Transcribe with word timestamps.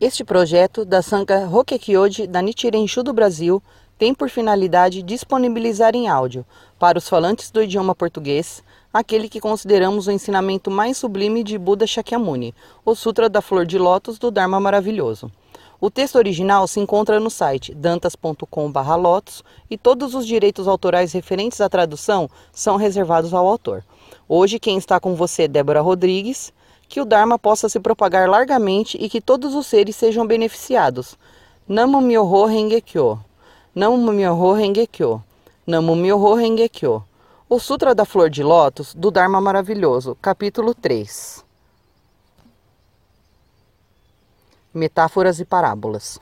Este 0.00 0.22
projeto 0.22 0.84
da 0.84 1.02
Sangha 1.02 1.44
Rokekyoji 1.44 2.28
da 2.28 2.40
Nichiren 2.40 2.86
Shu 2.86 3.02
do 3.02 3.12
Brasil 3.12 3.60
tem 3.98 4.14
por 4.14 4.30
finalidade 4.30 5.02
disponibilizar 5.02 5.96
em 5.96 6.08
áudio, 6.08 6.46
para 6.78 6.98
os 6.98 7.08
falantes 7.08 7.50
do 7.50 7.60
idioma 7.60 7.96
português, 7.96 8.62
aquele 8.94 9.28
que 9.28 9.40
consideramos 9.40 10.06
o 10.06 10.12
ensinamento 10.12 10.70
mais 10.70 10.98
sublime 10.98 11.42
de 11.42 11.58
Buda 11.58 11.84
Shakyamuni, 11.84 12.54
o 12.84 12.94
Sutra 12.94 13.28
da 13.28 13.42
Flor 13.42 13.66
de 13.66 13.76
Lótus 13.76 14.20
do 14.20 14.30
Dharma 14.30 14.60
Maravilhoso. 14.60 15.32
O 15.80 15.90
texto 15.90 16.14
original 16.14 16.68
se 16.68 16.78
encontra 16.78 17.18
no 17.18 17.28
site 17.28 17.74
dantas.com/lotus 17.74 19.42
e 19.68 19.76
todos 19.76 20.14
os 20.14 20.24
direitos 20.24 20.68
autorais 20.68 21.12
referentes 21.12 21.60
à 21.60 21.68
tradução 21.68 22.30
são 22.52 22.76
reservados 22.76 23.34
ao 23.34 23.48
autor. 23.48 23.84
Hoje 24.28 24.60
quem 24.60 24.78
está 24.78 25.00
com 25.00 25.16
você 25.16 25.42
é 25.42 25.48
Débora 25.48 25.80
Rodrigues. 25.80 26.52
Que 26.88 27.00
o 27.00 27.04
Dharma 27.04 27.38
possa 27.38 27.68
se 27.68 27.78
propagar 27.78 28.28
largamente 28.28 28.96
e 28.98 29.08
que 29.08 29.20
todos 29.20 29.54
os 29.54 29.66
seres 29.66 29.94
sejam 29.94 30.26
beneficiados. 30.26 31.18
Namo 31.68 32.00
Myoho 32.00 32.46
Renge 32.46 32.80
Kyo. 32.80 33.20
Namo 33.74 34.10
Myoho 34.10 34.52
Renge 34.54 34.86
Kyo. 34.86 35.22
Namo 35.66 35.94
Myoho 35.94 36.34
Renge 36.34 36.68
Kyo. 36.68 37.04
O 37.46 37.58
Sutra 37.58 37.94
da 37.94 38.04
Flor 38.04 38.30
de 38.30 38.42
Lótus 38.42 38.94
do 38.94 39.10
Dharma 39.10 39.40
Maravilhoso, 39.40 40.16
capítulo 40.20 40.74
3. 40.74 41.44
Metáforas 44.72 45.40
e 45.40 45.44
parábolas. 45.44 46.18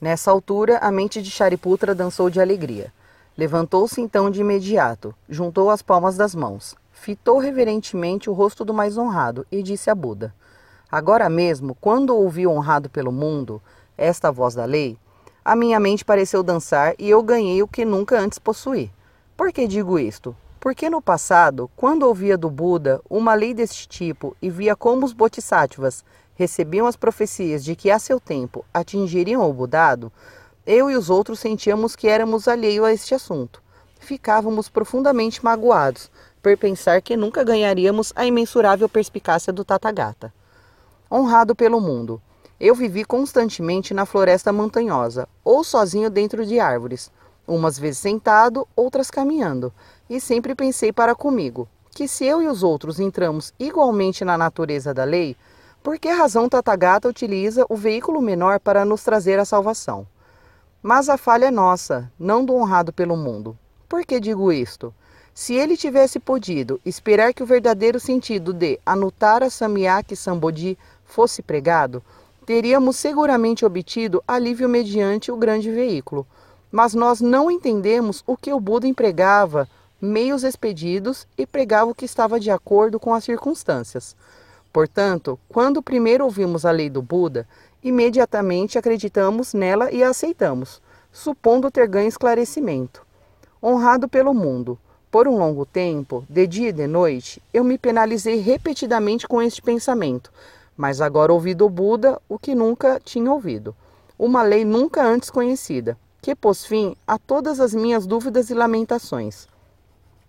Nessa 0.00 0.30
altura, 0.30 0.78
a 0.78 0.90
mente 0.90 1.22
de 1.22 1.30
Shariputra 1.30 1.94
dançou 1.94 2.28
de 2.28 2.40
alegria. 2.40 2.92
Levantou-se 3.38 4.00
então 4.00 4.30
de 4.30 4.40
imediato, 4.40 5.14
juntou 5.28 5.70
as 5.70 5.80
palmas 5.80 6.16
das 6.16 6.34
mãos, 6.34 6.74
fitou 7.02 7.38
reverentemente 7.38 8.30
o 8.30 8.32
rosto 8.32 8.64
do 8.64 8.72
mais 8.72 8.96
honrado 8.96 9.44
e 9.50 9.60
disse 9.60 9.90
a 9.90 9.94
Buda: 9.94 10.32
Agora 10.90 11.28
mesmo, 11.28 11.76
quando 11.80 12.16
ouvi 12.16 12.46
honrado 12.46 12.88
pelo 12.88 13.10
mundo 13.10 13.60
esta 13.98 14.30
voz 14.30 14.54
da 14.54 14.64
lei, 14.64 14.96
a 15.44 15.56
minha 15.56 15.80
mente 15.80 16.04
pareceu 16.04 16.44
dançar 16.44 16.94
e 17.00 17.10
eu 17.10 17.20
ganhei 17.20 17.60
o 17.60 17.66
que 17.66 17.84
nunca 17.84 18.20
antes 18.20 18.38
possuí. 18.38 18.88
Por 19.36 19.52
que 19.52 19.66
digo 19.66 19.98
isto? 19.98 20.36
Porque 20.60 20.88
no 20.88 21.02
passado, 21.02 21.68
quando 21.74 22.04
ouvia 22.04 22.38
do 22.38 22.48
Buda 22.48 23.00
uma 23.10 23.34
lei 23.34 23.52
deste 23.52 23.88
tipo 23.88 24.36
e 24.40 24.48
via 24.48 24.76
como 24.76 25.04
os 25.04 25.12
bodhisattvas 25.12 26.04
recebiam 26.36 26.86
as 26.86 26.94
profecias 26.94 27.64
de 27.64 27.74
que 27.74 27.90
a 27.90 27.98
seu 27.98 28.20
tempo 28.20 28.64
atingiriam 28.72 29.42
o 29.42 29.52
Budado, 29.52 30.12
eu 30.64 30.88
e 30.88 30.94
os 30.94 31.10
outros 31.10 31.40
sentíamos 31.40 31.96
que 31.96 32.06
éramos 32.06 32.46
alheio 32.46 32.84
a 32.84 32.92
este 32.92 33.12
assunto. 33.12 33.60
Ficávamos 33.98 34.68
profundamente 34.68 35.44
magoados, 35.44 36.10
por 36.42 36.56
pensar 36.56 37.00
que 37.00 37.16
nunca 37.16 37.44
ganharíamos 37.44 38.12
a 38.16 38.26
imensurável 38.26 38.88
perspicácia 38.88 39.52
do 39.52 39.64
Tathagata. 39.64 40.32
Honrado 41.10 41.54
pelo 41.54 41.80
mundo, 41.80 42.20
eu 42.58 42.74
vivi 42.74 43.04
constantemente 43.04 43.94
na 43.94 44.04
floresta 44.04 44.52
montanhosa, 44.52 45.28
ou 45.44 45.62
sozinho 45.62 46.10
dentro 46.10 46.44
de 46.44 46.58
árvores, 46.58 47.10
umas 47.46 47.78
vezes 47.78 47.98
sentado, 47.98 48.66
outras 48.74 49.10
caminhando, 49.10 49.72
e 50.10 50.20
sempre 50.20 50.54
pensei 50.54 50.92
para 50.92 51.14
comigo 51.14 51.68
que 51.94 52.08
se 52.08 52.24
eu 52.24 52.40
e 52.42 52.48
os 52.48 52.62
outros 52.62 52.98
entramos 52.98 53.52
igualmente 53.58 54.24
na 54.24 54.38
natureza 54.38 54.94
da 54.94 55.04
lei, 55.04 55.36
por 55.82 55.98
que 55.98 56.08
razão 56.08 56.48
Tathagata 56.48 57.08
utiliza 57.08 57.66
o 57.68 57.76
veículo 57.76 58.22
menor 58.22 58.58
para 58.58 58.84
nos 58.84 59.02
trazer 59.02 59.38
a 59.38 59.44
salvação? 59.44 60.06
Mas 60.82 61.08
a 61.08 61.18
falha 61.18 61.46
é 61.46 61.50
nossa, 61.50 62.10
não 62.18 62.44
do 62.44 62.54
honrado 62.54 62.92
pelo 62.92 63.16
mundo. 63.16 63.58
Por 63.88 64.06
que 64.06 64.18
digo 64.18 64.50
isto? 64.50 64.94
Se 65.34 65.54
ele 65.54 65.78
tivesse 65.78 66.20
podido 66.20 66.78
esperar 66.84 67.32
que 67.32 67.42
o 67.42 67.46
verdadeiro 67.46 67.98
sentido 67.98 68.52
de 68.52 68.78
Anuttara 68.84 69.48
Samyak 69.48 70.14
Sambodhi 70.14 70.78
fosse 71.06 71.42
pregado, 71.42 72.02
teríamos 72.44 72.96
seguramente 72.96 73.64
obtido 73.64 74.22
alívio 74.28 74.68
mediante 74.68 75.32
o 75.32 75.36
grande 75.36 75.70
veículo. 75.70 76.26
Mas 76.70 76.92
nós 76.92 77.20
não 77.20 77.50
entendemos 77.50 78.22
o 78.26 78.36
que 78.36 78.52
o 78.52 78.60
Buda 78.60 78.86
empregava, 78.86 79.66
meios 80.00 80.44
expedidos, 80.44 81.26
e 81.36 81.46
pregava 81.46 81.90
o 81.90 81.94
que 81.94 82.04
estava 82.04 82.38
de 82.38 82.50
acordo 82.50 83.00
com 83.00 83.14
as 83.14 83.24
circunstâncias. 83.24 84.14
Portanto, 84.70 85.38
quando 85.48 85.82
primeiro 85.82 86.24
ouvimos 86.24 86.66
a 86.66 86.70
lei 86.70 86.90
do 86.90 87.00
Buda, 87.00 87.48
imediatamente 87.82 88.78
acreditamos 88.78 89.54
nela 89.54 89.90
e 89.90 90.02
a 90.02 90.10
aceitamos, 90.10 90.80
supondo 91.10 91.70
ter 91.70 91.88
ganho 91.88 92.08
esclarecimento. 92.08 93.02
Honrado 93.62 94.08
pelo 94.08 94.32
mundo, 94.34 94.78
por 95.12 95.28
um 95.28 95.36
longo 95.36 95.66
tempo, 95.66 96.24
de 96.26 96.46
dia 96.46 96.70
e 96.70 96.72
de 96.72 96.86
noite, 96.86 97.42
eu 97.52 97.62
me 97.62 97.76
penalizei 97.76 98.40
repetidamente 98.40 99.28
com 99.28 99.42
este 99.42 99.60
pensamento, 99.60 100.32
mas 100.74 101.02
agora 101.02 101.34
ouvi 101.34 101.52
do 101.52 101.68
Buda 101.68 102.18
o 102.26 102.38
que 102.38 102.54
nunca 102.54 102.98
tinha 102.98 103.30
ouvido, 103.30 103.76
uma 104.18 104.42
lei 104.42 104.64
nunca 104.64 105.04
antes 105.04 105.28
conhecida, 105.28 105.98
que 106.22 106.34
pôs 106.34 106.64
fim 106.64 106.96
a 107.06 107.18
todas 107.18 107.60
as 107.60 107.74
minhas 107.74 108.06
dúvidas 108.06 108.48
e 108.48 108.54
lamentações. 108.54 109.46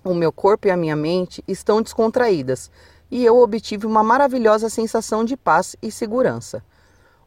O 0.04 0.14
meu 0.14 0.34
corpo 0.34 0.68
e 0.68 0.72
a 0.72 0.76
minha 0.76 0.98
mente 0.98 1.42
estão 1.48 1.82
descontraídas 1.82 2.70
e 3.10 3.24
eu 3.24 3.38
obtive 3.38 3.88
uma 3.88 4.04
maravilhosa 4.04 4.68
sensação 4.68 5.24
de 5.24 5.38
paz 5.38 5.78
e 5.82 5.90
segurança. 5.90 6.62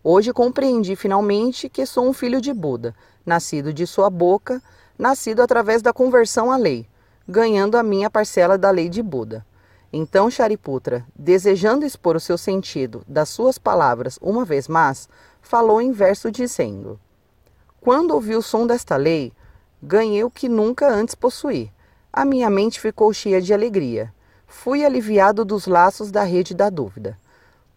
Hoje 0.04 0.30
compreendi 0.30 0.94
finalmente 0.94 1.70
que 1.70 1.86
sou 1.86 2.06
um 2.06 2.12
filho 2.12 2.38
de 2.38 2.52
Buda, 2.52 2.94
nascido 3.24 3.72
de 3.72 3.86
sua 3.86 4.10
boca, 4.10 4.62
nascido 4.98 5.40
através 5.40 5.80
da 5.80 5.90
conversão 5.90 6.52
à 6.52 6.58
lei 6.58 6.86
ganhando 7.28 7.76
a 7.76 7.82
minha 7.82 8.08
parcela 8.08 8.56
da 8.56 8.70
lei 8.70 8.88
de 8.88 9.02
Buda. 9.02 9.44
Então 9.92 10.30
Shariputra, 10.30 11.06
desejando 11.14 11.84
expor 11.84 12.16
o 12.16 12.20
seu 12.20 12.36
sentido 12.36 13.02
das 13.06 13.28
suas 13.28 13.58
palavras 13.58 14.18
uma 14.20 14.44
vez 14.44 14.68
mais, 14.68 15.08
falou 15.40 15.80
em 15.80 15.92
verso 15.92 16.30
dizendo: 16.30 17.00
Quando 17.80 18.12
ouvi 18.12 18.34
o 18.34 18.42
som 18.42 18.66
desta 18.66 18.96
lei, 18.96 19.32
ganhei 19.82 20.22
o 20.24 20.30
que 20.30 20.48
nunca 20.48 20.88
antes 20.88 21.14
possuí. 21.14 21.70
A 22.12 22.24
minha 22.24 22.48
mente 22.50 22.80
ficou 22.80 23.12
cheia 23.12 23.40
de 23.40 23.52
alegria. 23.52 24.12
Fui 24.46 24.84
aliviado 24.84 25.44
dos 25.44 25.66
laços 25.66 26.10
da 26.10 26.22
rede 26.22 26.54
da 26.54 26.70
dúvida. 26.70 27.18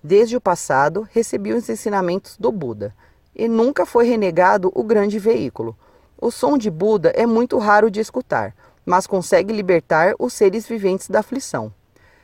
Desde 0.02 0.38
o 0.38 0.42
passado, 0.42 1.08
recebi 1.12 1.52
os 1.52 1.68
ensinamentos 1.68 2.38
do 2.38 2.52
Buda, 2.52 2.96
e 3.36 3.48
nunca 3.48 3.86
foi 3.86 4.06
renegado 4.06 4.72
o 4.74 4.84
grande 4.84 5.20
veículo. 5.20 5.78
O 6.18 6.32
som 6.32 6.58
de 6.58 6.70
Buda 6.70 7.10
é 7.10 7.26
muito 7.26 7.58
raro 7.58 7.92
de 7.92 8.00
escutar, 8.00 8.56
mas 8.90 9.06
consegue 9.06 9.54
libertar 9.54 10.16
os 10.18 10.34
seres 10.34 10.66
viventes 10.66 11.08
da 11.10 11.20
aflição. 11.20 11.72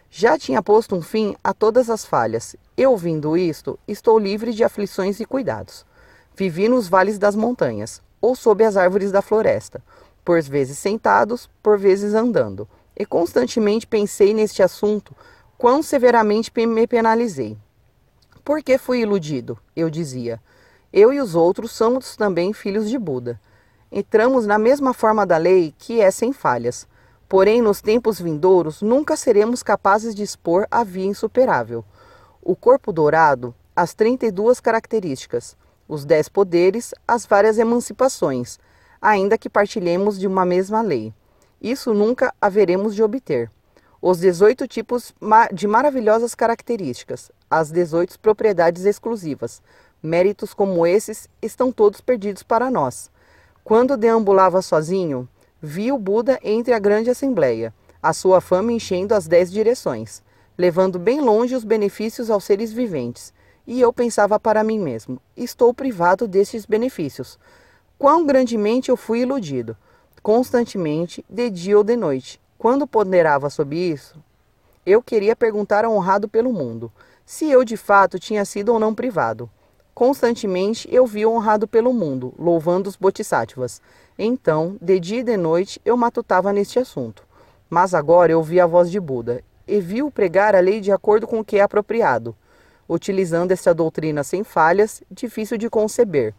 Já 0.10 0.36
tinha 0.36 0.64
posto 0.64 0.96
um 0.96 1.02
fim 1.02 1.36
a 1.44 1.54
todas 1.54 1.92
as 1.92 2.04
falhas. 2.04 2.56
Eu, 2.76 2.90
ouvindo 2.90 3.38
isto, 3.38 3.78
estou 3.88 4.18
livre 4.18 4.52
de 4.52 4.64
aflições 4.64 5.20
e 5.20 5.26
cuidados. 5.26 5.86
Vivi 6.36 6.68
nos 6.68 6.88
vales 6.88 7.20
das 7.20 7.36
montanhas, 7.36 8.02
ou 8.20 8.36
sob 8.36 8.64
as 8.64 8.78
árvores 8.78 9.12
da 9.12 9.22
floresta, 9.22 9.80
por 10.24 10.42
vezes 10.42 10.80
sentados, 10.80 11.48
por 11.62 11.78
vezes 11.78 12.16
andando, 12.16 12.68
e 12.98 13.06
constantemente 13.06 13.86
pensei 13.86 14.34
neste 14.34 14.64
assunto, 14.64 15.16
quão 15.60 15.84
severamente 15.84 16.52
me 16.66 16.88
penalizei. 16.88 17.56
Por 18.44 18.64
que 18.64 18.80
fui 18.80 19.02
iludido? 19.02 19.56
Eu 19.76 19.88
dizia. 19.88 20.42
Eu 20.92 21.14
e 21.14 21.22
os 21.22 21.36
outros 21.36 21.74
somos 21.74 22.16
também 22.16 22.54
filhos 22.54 22.90
de 22.90 22.98
Buda 22.98 23.40
entramos 23.96 24.46
na 24.46 24.60
mesma 24.60 24.94
forma 24.94 25.26
da 25.26 25.38
lei 25.38 25.74
que 25.78 26.02
é 26.02 26.12
sem 26.12 26.34
falhas. 26.34 26.86
Porém, 27.30 27.62
nos 27.62 27.82
tempos 27.82 28.20
vindouros, 28.20 28.82
nunca 28.82 29.16
seremos 29.16 29.64
capazes 29.64 30.14
de 30.14 30.22
expor 30.22 30.68
a 30.70 30.84
via 30.84 31.06
insuperável. 31.06 31.84
O 32.42 32.58
corpo 32.58 32.92
dourado, 32.92 33.56
as 33.74 33.94
32 33.94 34.60
características, 34.60 35.56
os 35.88 36.04
dez 36.04 36.28
poderes, 36.28 36.94
as 37.08 37.26
várias 37.26 37.58
emancipações, 37.58 38.60
ainda 39.02 39.38
que 39.38 39.50
partilhemos 39.50 40.20
de 40.20 40.28
uma 40.28 40.44
mesma 40.44 40.82
lei. 40.82 41.14
Isso 41.62 41.94
nunca 41.94 42.34
haveremos 42.42 42.94
de 42.96 43.02
obter. 43.02 43.50
Os 44.02 44.20
18 44.20 44.68
tipos 44.68 45.16
de 45.54 45.68
maravilhosas 45.68 46.36
características, 46.36 47.32
as 47.50 47.72
18 47.72 48.20
propriedades 48.20 48.84
exclusivas, 48.84 49.64
méritos 50.04 50.54
como 50.54 50.86
esses 50.86 51.30
estão 51.42 51.72
todos 51.72 52.02
perdidos 52.02 52.44
para 52.44 52.70
nós. 52.70 53.10
Quando 53.66 53.98
deambulava 53.98 54.62
sozinho, 54.62 55.28
vi 55.60 55.92
o 55.92 55.98
Buda 55.98 56.40
entre 56.44 56.72
a 56.72 56.78
grande 56.78 57.10
assembleia, 57.10 57.74
a 58.02 58.14
sua 58.14 58.40
fama 58.40 58.72
enchendo 58.72 59.16
as 59.16 59.28
dez 59.28 59.52
direções, 59.52 60.22
levando 60.56 61.00
bem 61.00 61.20
longe 61.20 61.56
os 61.56 61.64
benefícios 61.64 62.30
aos 62.30 62.44
seres 62.44 62.72
viventes. 62.72 63.34
E 63.66 63.82
eu 63.82 63.92
pensava 63.92 64.40
para 64.40 64.64
mim 64.64 64.78
mesmo: 64.78 65.20
estou 65.36 65.74
privado 65.74 66.28
destes 66.28 66.64
benefícios. 66.64 67.40
Quão 67.98 68.24
grandemente 68.24 68.90
eu 68.90 68.96
fui 68.96 69.22
iludido, 69.22 69.76
constantemente, 70.22 71.26
de 71.28 71.50
dia 71.50 71.76
ou 71.76 71.84
de 71.84 71.96
noite. 71.96 72.40
Quando 72.60 72.86
ponderava 72.86 73.50
sobre 73.50 73.80
isso, 73.80 74.16
eu 74.86 75.02
queria 75.02 75.36
perguntar 75.36 75.84
ao 75.84 75.96
honrado 75.96 76.30
pelo 76.30 76.54
mundo 76.54 76.92
se 77.26 77.50
eu 77.50 77.66
de 77.66 77.78
fato 77.78 78.20
tinha 78.20 78.46
sido 78.46 78.72
ou 78.72 78.78
não 78.78 78.94
privado. 78.94 79.50
Constantemente 79.96 80.88
eu 80.92 81.08
vi 81.08 81.26
honrado 81.26 81.68
pelo 81.68 81.94
mundo, 81.94 82.34
louvando 82.38 82.90
os 82.90 82.98
bodhisattvas. 82.98 83.82
Então, 84.20 84.76
de 84.82 85.00
dia 85.00 85.22
e 85.22 85.24
de 85.24 85.38
noite, 85.38 85.82
eu 85.86 85.96
matutava 85.96 86.52
neste 86.52 86.78
assunto. 86.78 87.24
Mas 87.70 87.94
agora 87.94 88.34
eu 88.34 88.44
vi 88.44 88.60
a 88.60 88.68
voz 88.68 88.92
de 88.92 89.00
Buda, 89.00 89.42
e 89.66 89.80
vi-o 89.80 90.12
pregar 90.12 90.54
a 90.54 90.60
lei 90.60 90.82
de 90.82 90.92
acordo 90.92 91.26
com 91.26 91.40
o 91.40 91.46
que 91.46 91.58
é 91.58 91.62
apropriado. 91.62 92.36
utilizando 92.88 93.52
esta 93.52 93.74
doutrina 93.74 94.24
sem 94.24 94.44
falhas, 94.44 95.02
difícil 95.10 95.58
de 95.58 95.70
conceber, 95.70 96.34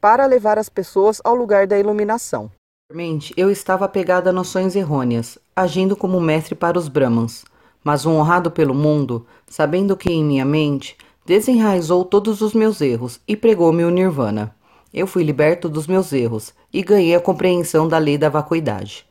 para 0.00 0.26
levar 0.26 0.58
as 0.58 0.68
pessoas 0.68 1.20
ao 1.22 1.34
lugar 1.34 1.66
da 1.66 1.78
iluminação. 1.78 2.50
Anteriormente, 2.90 3.32
eu 3.36 3.50
estava 3.50 3.84
apegado 3.84 4.28
a 4.28 4.32
noções 4.32 4.74
errôneas, 4.74 5.38
agindo 5.54 5.96
como 5.96 6.20
mestre 6.20 6.54
para 6.54 6.78
os 6.78 6.88
Brahmans, 6.88 7.44
mas 7.84 8.04
honrado 8.04 8.50
pelo 8.50 8.74
mundo, 8.74 9.26
sabendo 9.46 9.96
que 9.96 10.10
em 10.10 10.24
minha 10.24 10.44
mente, 10.44 10.96
desenraizou 11.24 12.04
todos 12.04 12.40
os 12.40 12.52
meus 12.54 12.80
erros 12.80 13.20
e 13.26 13.36
pregou-me 13.36 13.84
o 13.84 13.90
nirvana. 13.90 14.54
Eu 14.92 15.06
fui 15.06 15.22
liberto 15.22 15.68
dos 15.68 15.86
meus 15.86 16.12
erros 16.12 16.52
e 16.72 16.82
ganhei 16.82 17.14
a 17.14 17.20
compreensão 17.20 17.86
da 17.86 17.98
lei 17.98 18.18
da 18.18 18.28
vacuidade. 18.28 19.06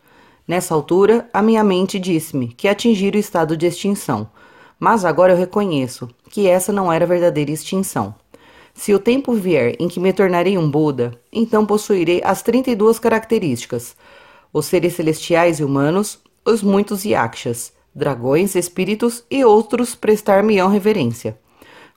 Nessa 0.47 0.73
altura, 0.73 1.29
a 1.31 1.41
minha 1.41 1.63
mente 1.63 1.99
disse-me 1.99 2.47
que 2.49 2.67
atingira 2.67 3.15
o 3.15 3.19
estado 3.19 3.55
de 3.55 3.67
extinção, 3.67 4.29
mas 4.79 5.05
agora 5.05 5.33
eu 5.33 5.37
reconheço 5.37 6.09
que 6.29 6.47
essa 6.47 6.73
não 6.73 6.91
era 6.91 7.05
verdadeira 7.05 7.51
extinção. 7.51 8.15
Se 8.73 8.93
o 8.93 8.99
tempo 8.99 9.33
vier 9.33 9.75
em 9.79 9.87
que 9.87 9.99
me 9.99 10.13
tornarei 10.13 10.57
um 10.57 10.69
Buda, 10.69 11.11
então 11.31 11.65
possuirei 11.65 12.21
as 12.23 12.41
32 12.41 12.97
características: 12.97 13.95
os 14.51 14.65
seres 14.65 14.93
celestiais 14.93 15.59
e 15.59 15.63
humanos, 15.63 16.19
os 16.45 16.63
muitos 16.63 17.05
yakshas, 17.05 17.73
dragões, 17.93 18.55
espíritos 18.55 19.23
e 19.29 19.43
outros 19.43 19.95
prestar-me-ão 19.95 20.69
reverência. 20.69 21.37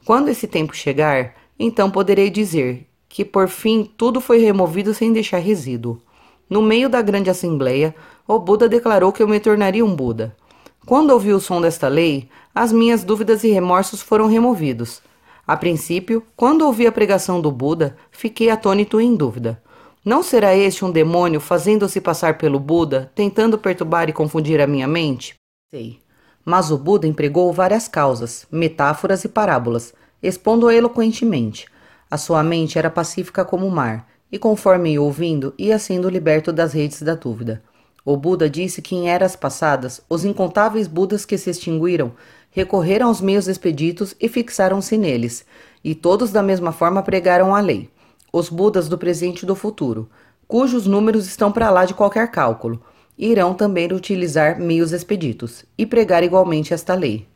Quando 0.05 0.29
esse 0.29 0.47
tempo 0.47 0.75
chegar, 0.75 1.35
então 1.59 1.91
poderei 1.91 2.29
dizer 2.29 2.87
que 3.09 3.25
por 3.25 3.49
fim 3.49 3.85
tudo 3.97 4.21
foi 4.21 4.39
removido 4.39 4.93
sem 4.93 5.13
deixar 5.13 5.39
resíduo. 5.39 6.01
No 6.51 6.61
meio 6.61 6.89
da 6.89 7.01
grande 7.01 7.31
assembleia, 7.31 7.95
o 8.27 8.39
Buda 8.39 8.69
declarou 8.69 9.13
que 9.13 9.23
eu 9.23 9.29
me 9.29 9.39
tornaria 9.39 9.85
um 9.85 9.95
Buda. 9.95 10.37
Quando 10.85 11.11
ouvi 11.11 11.33
o 11.33 11.39
som 11.39 11.61
desta 11.61 11.87
lei, 11.87 12.29
as 12.55 12.73
minhas 12.73 13.05
dúvidas 13.05 13.45
e 13.45 13.51
remorsos 13.51 14.03
foram 14.03 14.27
removidos. 14.27 15.01
A 15.47 15.57
princípio, 15.57 16.23
quando 16.37 16.67
ouvi 16.67 16.87
a 16.87 16.93
pregação 16.93 17.41
do 17.41 17.53
Buda, 17.53 17.97
fiquei 18.11 18.51
atônito 18.51 19.01
e 19.01 19.05
em 19.05 19.15
dúvida. 19.15 19.63
Não 20.05 20.23
será 20.23 20.57
este 20.57 20.85
um 20.85 20.91
demônio 20.91 21.41
fazendo-se 21.41 22.01
passar 22.01 22.37
pelo 22.37 22.59
Buda, 22.59 23.13
tentando 23.15 23.57
perturbar 23.57 24.09
e 24.09 24.13
confundir 24.13 24.61
a 24.61 24.67
minha 24.67 24.89
mente? 24.89 25.35
Sei. 25.71 26.02
Mas 26.45 26.71
o 26.71 26.79
Buda 26.79 27.07
empregou 27.07 27.53
várias 27.53 27.89
causas, 27.89 28.47
metáforas 28.51 29.25
e 29.25 29.29
parábolas, 29.29 29.95
expondo-a 30.23 30.75
eloquentemente, 30.75 31.67
a 32.13 32.19
sua 32.19 32.43
mente 32.43 32.79
era 32.79 32.91
pacífica 32.91 33.43
como 33.43 33.67
o 33.67 33.71
mar, 33.71 34.07
e 34.31 34.39
conforme 34.39 34.93
ia 34.93 35.01
ouvindo, 35.01 35.55
ia 35.57 35.79
sendo 35.79 36.11
liberto 36.11 36.53
das 36.53 36.75
redes 36.75 37.01
da 37.01 37.15
dúvida. 37.15 37.63
O 38.05 38.19
Buda 38.19 38.51
disse 38.51 38.83
que 38.83 38.95
em 38.95 39.09
eras 39.09 39.35
passadas, 39.35 40.03
os 40.11 40.23
incontáveis 40.23 40.87
Budas 40.87 41.25
que 41.25 41.39
se 41.39 41.49
extinguiram 41.49 42.13
recorreram 42.51 43.09
aos 43.09 43.23
meios 43.23 43.49
expeditos 43.49 44.15
e 44.21 44.29
fixaram-se 44.29 44.99
neles, 44.99 45.47
e 45.83 45.95
todos 45.95 46.31
da 46.31 46.43
mesma 46.43 46.71
forma 46.71 47.03
pregaram 47.03 47.55
a 47.55 47.61
lei. 47.61 47.89
Os 48.31 48.51
Budas 48.51 48.91
do 48.91 48.99
presente 48.99 49.45
e 49.45 49.47
do 49.47 49.55
futuro, 49.55 50.07
cujos 50.47 50.87
números 50.87 51.27
estão 51.27 51.51
para 51.51 51.71
lá 51.71 51.87
de 51.87 51.95
qualquer 51.95 52.31
cálculo, 52.31 52.83
irão 53.31 53.55
também 53.55 53.93
utilizar 53.93 54.59
meios 54.59 54.91
expeditos 54.91 55.65
e 55.79 55.87
pregar 55.87 56.25
igualmente 56.25 56.75
esta 56.75 56.93
lei. 56.95 57.29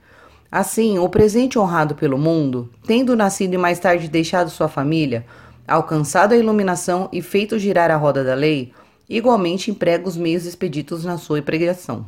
Assim, 0.51 0.99
o 0.99 1.09
presente 1.09 1.59
honrado 1.59 1.95
pelo 1.95 2.19
mundo, 2.19 2.69
tendo 2.85 3.15
nascido 3.15 3.55
e 3.55 3.59
mais 3.59 3.79
tarde 3.79 4.09
deixado 4.09 4.51
sua 4.51 4.67
família, 4.67 5.25
alcançado 5.67 6.33
a 6.33 6.37
iluminação 6.37 7.09
e 7.13 7.23
feito 7.23 7.57
girar 7.57 7.93
a 7.93 7.97
roda 7.97 8.25
da 8.25 8.35
lei, 8.35 8.73
igualmente 9.09 9.71
emprega 9.71 10.09
os 10.09 10.17
meios 10.17 10.45
expeditos 10.45 11.05
na 11.05 11.19
sua 11.19 11.41
pregação. 11.41 12.05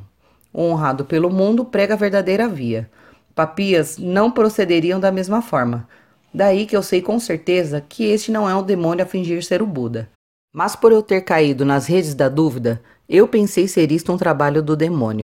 O 0.53 0.63
honrado 0.63 1.05
pelo 1.05 1.31
mundo 1.31 1.65
prega 1.65 1.95
a 1.95 1.97
verdadeira 1.97 2.49
via. 2.49 2.91
Papias 3.33 3.97
não 3.97 4.29
procederiam 4.29 4.99
da 4.99 5.13
mesma 5.13 5.41
forma. 5.41 5.87
Daí 6.35 6.67
que 6.67 6.77
eu 6.77 6.83
sei 6.83 7.01
com 7.01 7.21
certeza 7.21 7.81
que 7.81 8.05
este 8.05 8.33
não 8.33 8.51
é 8.51 8.57
um 8.57 8.63
demônio 8.63 9.05
a 9.05 9.09
fingir 9.09 9.45
ser 9.45 9.63
o 9.63 9.67
Buda. 9.67 10.09
Mas 10.53 10.75
por 10.75 10.91
eu 10.91 11.03
ter 11.03 11.21
caído 11.21 11.65
nas 11.65 11.87
redes 11.87 12.15
da 12.15 12.29
dúvida, 12.29 12.83
eu 13.09 13.27
pensei 13.27 13.67
ser 13.67 13.91
isto 13.91 14.13
um 14.13 14.19
trabalho 14.19 14.63
do 14.63 14.77
demônio. 14.77 15.23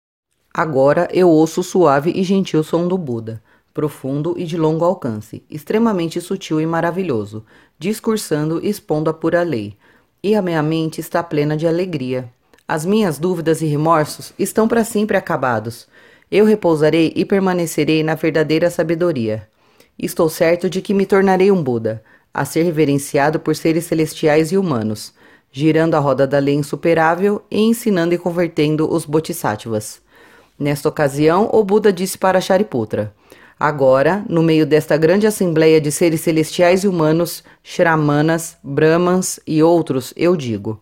Agora 0.52 1.08
eu 1.14 1.30
ouço 1.30 1.62
o 1.62 1.64
suave 1.64 2.12
e 2.16 2.24
gentil 2.24 2.64
som 2.64 2.88
do 2.88 2.98
Buda, 2.98 3.44
profundo 3.72 4.34
e 4.36 4.44
de 4.44 4.58
longo 4.58 4.84
alcance, 4.84 5.44
extremamente 5.48 6.20
sutil 6.20 6.60
e 6.60 6.66
maravilhoso, 6.66 7.46
discursando 7.78 8.60
e 8.64 8.68
expondo 8.68 9.12
a 9.12 9.14
pura 9.14 9.44
lei. 9.44 9.78
E 10.24 10.34
a 10.34 10.42
minha 10.42 10.64
mente 10.64 11.00
está 11.00 11.22
plena 11.22 11.56
de 11.56 11.68
alegria. 11.68 12.34
As 12.68 12.84
minhas 12.84 13.20
dúvidas 13.20 13.62
e 13.62 13.68
remorsos 13.68 14.34
estão 14.40 14.68
para 14.68 14.84
sempre 14.84 15.16
acabados. 15.16 15.88
Eu 16.32 16.44
repousarei 16.46 17.14
e 17.16 17.24
permanecerei 17.24 18.02
na 18.02 18.16
verdadeira 18.16 18.72
sabedoria. 18.72 19.48
Estou 20.00 20.28
certo 20.28 20.68
de 20.68 20.82
que 20.82 20.96
me 20.96 21.06
tornarei 21.06 21.52
um 21.52 21.62
Buda, 21.62 22.04
a 22.34 22.44
ser 22.44 22.64
reverenciado 22.64 23.40
por 23.40 23.56
seres 23.56 23.86
celestiais 23.86 24.52
e 24.52 24.58
humanos, 24.58 25.14
girando 25.52 25.96
a 25.96 26.00
roda 26.00 26.28
da 26.28 26.40
lei 26.40 26.56
insuperável 26.56 27.42
e 27.50 27.62
ensinando 27.62 28.14
e 28.14 28.18
convertendo 28.18 28.92
os 28.92 29.06
bodhisattvas. 29.06 30.02
Nesta 30.60 30.90
ocasião, 30.90 31.50
o 31.54 31.64
Buda 31.64 31.94
disse 31.94 32.18
para 32.18 32.42
Shariputra: 32.42 33.14
Agora, 33.60 34.24
no 34.30 34.44
meio 34.44 34.66
desta 34.66 34.98
grande 34.98 35.26
assembleia 35.26 35.82
de 35.82 35.92
seres 35.92 36.22
celestiais 36.22 36.84
e 36.84 36.88
humanos, 36.88 37.44
Shramanas, 37.64 38.56
Brahmans 38.64 39.40
e 39.48 39.64
outros, 39.64 40.14
eu 40.16 40.36
digo: 40.36 40.80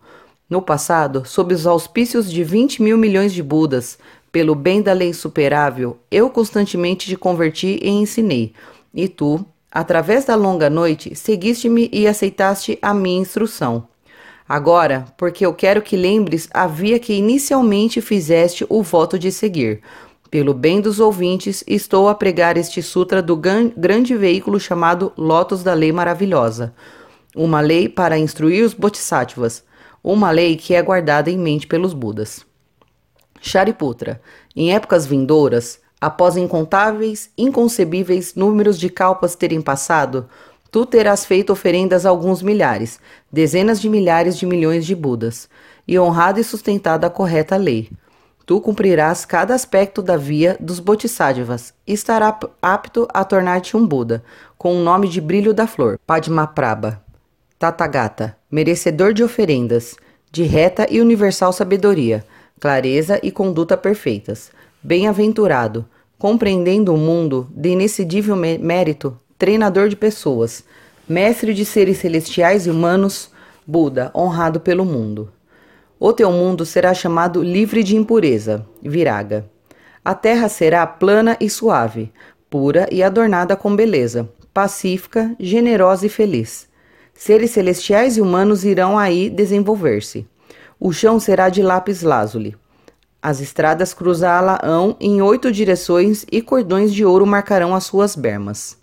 No 0.48 0.60
passado, 0.60 1.24
sob 1.24 1.54
os 1.54 1.66
auspícios 1.66 2.30
de 2.30 2.44
20 2.44 2.82
mil 2.82 2.98
milhões 2.98 3.32
de 3.32 3.42
Budas, 3.42 3.98
pelo 4.30 4.54
bem 4.54 4.82
da 4.82 4.92
lei 4.92 5.08
insuperável, 5.08 5.96
eu 6.10 6.28
constantemente 6.28 7.06
te 7.06 7.16
converti 7.16 7.78
e 7.80 7.88
ensinei, 7.88 8.52
e 8.94 9.08
tu, 9.08 9.42
através 9.72 10.26
da 10.26 10.34
longa 10.34 10.68
noite, 10.68 11.14
seguiste-me 11.14 11.88
e 11.90 12.06
aceitaste 12.06 12.78
a 12.82 12.92
minha 12.92 13.20
instrução. 13.20 13.88
Agora, 14.48 15.06
porque 15.16 15.44
eu 15.44 15.52
quero 15.52 15.82
que 15.82 15.96
lembres 15.96 16.48
a 16.54 16.68
via 16.68 17.00
que 17.00 17.12
inicialmente 17.12 18.00
fizeste 18.00 18.64
o 18.68 18.82
voto 18.82 19.18
de 19.18 19.32
seguir. 19.32 19.82
Pelo 20.30 20.54
bem 20.54 20.80
dos 20.80 21.00
ouvintes, 21.00 21.64
estou 21.66 22.08
a 22.08 22.14
pregar 22.14 22.56
este 22.56 22.80
sutra 22.80 23.20
do 23.20 23.36
grande 23.36 24.16
veículo 24.16 24.60
chamado 24.60 25.12
Lotus 25.16 25.64
da 25.64 25.74
Lei 25.74 25.90
Maravilhosa. 25.90 26.74
Uma 27.34 27.60
lei 27.60 27.88
para 27.88 28.18
instruir 28.18 28.64
os 28.64 28.72
bodhisattvas. 28.72 29.64
Uma 30.02 30.30
lei 30.30 30.56
que 30.56 30.74
é 30.74 30.82
guardada 30.82 31.28
em 31.28 31.38
mente 31.38 31.66
pelos 31.66 31.92
Budas. 31.92 32.46
Shariputra, 33.40 34.20
em 34.54 34.72
épocas 34.72 35.06
vindouras, 35.06 35.80
após 36.00 36.36
incontáveis, 36.36 37.30
inconcebíveis 37.36 38.34
números 38.34 38.78
de 38.78 38.88
kalpas 38.88 39.34
terem 39.34 39.60
passado, 39.60 40.28
Tu 40.70 40.84
terás 40.84 41.24
feito 41.24 41.52
oferendas 41.52 42.04
a 42.04 42.10
alguns 42.10 42.42
milhares, 42.42 43.00
dezenas 43.30 43.80
de 43.80 43.88
milhares 43.88 44.36
de 44.36 44.46
milhões 44.46 44.84
de 44.84 44.94
Budas, 44.94 45.48
e 45.86 45.98
honrado 45.98 46.40
e 46.40 46.44
sustentado 46.44 47.04
a 47.04 47.10
correta 47.10 47.56
lei. 47.56 47.90
Tu 48.44 48.60
cumprirás 48.60 49.24
cada 49.24 49.54
aspecto 49.54 50.02
da 50.02 50.16
via 50.16 50.56
dos 50.60 50.78
Bodhisattvas 50.78 51.74
e 51.86 51.92
estará 51.92 52.38
apto 52.62 53.08
a 53.12 53.24
tornar-te 53.24 53.76
um 53.76 53.86
Buda, 53.86 54.22
com 54.56 54.76
o 54.76 54.82
nome 54.82 55.08
de 55.08 55.20
brilho 55.20 55.52
da 55.52 55.66
flor, 55.66 55.98
Padmaprabha, 56.06 57.02
Tathagata, 57.58 58.36
merecedor 58.50 59.12
de 59.12 59.24
oferendas, 59.24 59.96
de 60.30 60.42
reta 60.44 60.86
e 60.90 61.00
universal 61.00 61.52
sabedoria, 61.52 62.24
clareza 62.60 63.18
e 63.22 63.30
conduta 63.30 63.76
perfeitas, 63.76 64.50
bem-aventurado, 64.82 65.84
compreendendo 66.18 66.94
o 66.94 66.98
mundo 66.98 67.48
de 67.50 67.70
inexcedível 67.70 68.36
mérito 68.36 69.18
treinador 69.38 69.88
de 69.88 69.96
pessoas, 69.96 70.64
mestre 71.08 71.54
de 71.54 71.64
seres 71.64 71.98
celestiais 71.98 72.66
e 72.66 72.70
humanos, 72.70 73.30
Buda, 73.66 74.12
honrado 74.14 74.60
pelo 74.60 74.84
mundo. 74.84 75.32
O 75.98 76.12
teu 76.12 76.30
mundo 76.30 76.64
será 76.64 76.94
chamado 76.94 77.42
livre 77.42 77.82
de 77.82 77.96
impureza, 77.96 78.64
viraga. 78.80 79.44
A 80.04 80.14
terra 80.14 80.48
será 80.48 80.86
plana 80.86 81.36
e 81.40 81.50
suave, 81.50 82.12
pura 82.48 82.86
e 82.92 83.02
adornada 83.02 83.56
com 83.56 83.74
beleza, 83.74 84.28
pacífica, 84.54 85.34
generosa 85.40 86.06
e 86.06 86.08
feliz. 86.08 86.68
Seres 87.12 87.50
celestiais 87.50 88.16
e 88.16 88.20
humanos 88.20 88.64
irão 88.64 88.96
aí 88.96 89.28
desenvolver-se. 89.28 90.28
O 90.78 90.92
chão 90.92 91.18
será 91.18 91.48
de 91.48 91.62
lápis 91.62 92.02
lazuli. 92.02 92.54
As 93.20 93.40
estradas 93.40 93.92
cruzá-la-ão 93.92 94.96
em 95.00 95.20
oito 95.22 95.50
direções 95.50 96.24
e 96.30 96.40
cordões 96.40 96.94
de 96.94 97.04
ouro 97.04 97.26
marcarão 97.26 97.74
as 97.74 97.84
suas 97.84 98.14
bermas. 98.14 98.78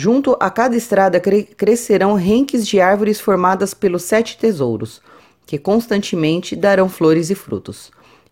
Junto 0.00 0.36
a 0.38 0.48
cada 0.48 0.76
estrada 0.76 1.18
cre 1.18 1.42
crescerão 1.42 2.14
renques 2.14 2.64
de 2.64 2.80
árvores 2.80 3.18
formadas 3.18 3.74
pelos 3.74 4.04
sete 4.04 4.38
tesouros, 4.38 5.02
que 5.44 5.58
constantemente 5.58 6.54
darão 6.54 6.88
flores 6.88 7.30
e 7.30 7.34
frutos. 7.34 7.90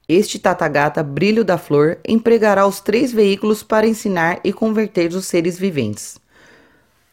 Este 0.09 0.39
Tathagata, 0.39 1.03
brilho 1.03 1.45
da 1.45 1.59
flor, 1.59 1.99
empregará 2.07 2.65
os 2.65 2.79
três 2.79 3.13
veículos 3.13 3.65
para 3.65 3.85
ensinar 3.85 4.39
e 4.45 4.53
converter 4.53 5.13
os 5.13 5.27
seres 5.27 5.59
viventes. 5.59 6.21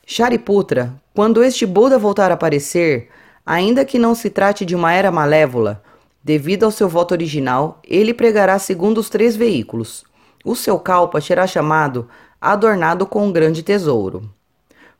Shariputra, 0.05 0.93
quando 1.15 1.43
este 1.43 1.65
Buda 1.65 1.97
voltar 1.97 2.29
a 2.29 2.35
aparecer, 2.35 3.09
ainda 3.43 3.83
que 3.83 3.97
não 3.97 4.13
se 4.13 4.29
trate 4.29 4.67
de 4.67 4.75
uma 4.75 4.93
era 4.93 5.11
malévola, 5.11 5.81
devido 6.23 6.63
ao 6.63 6.69
seu 6.69 6.87
voto 6.87 7.13
original, 7.13 7.81
ele 7.83 8.13
pregará 8.13 8.59
segundo 8.59 8.99
os 8.99 9.09
três 9.09 9.35
veículos. 9.35 10.03
O 10.45 10.55
seu 10.55 10.77
kalpa 10.77 11.19
será 11.19 11.47
chamado 11.47 12.07
adornado 12.39 13.07
com 13.07 13.25
um 13.25 13.31
grande 13.31 13.63
tesouro. 13.63 14.29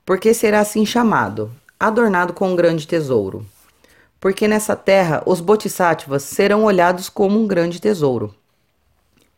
Porque 0.06 0.34
será 0.34 0.60
assim 0.60 0.86
chamado, 0.86 1.50
adornado 1.80 2.34
com 2.34 2.52
um 2.52 2.56
grande 2.56 2.86
tesouro. 2.86 3.46
Porque 4.20 4.48
nessa 4.48 4.76
terra 4.76 5.24
os 5.26 5.40
bodhisattvas 5.40 6.24
serão 6.24 6.66
olhados 6.66 7.08
como 7.08 7.40
um 7.40 7.48
grande 7.48 7.80
tesouro. 7.80 8.36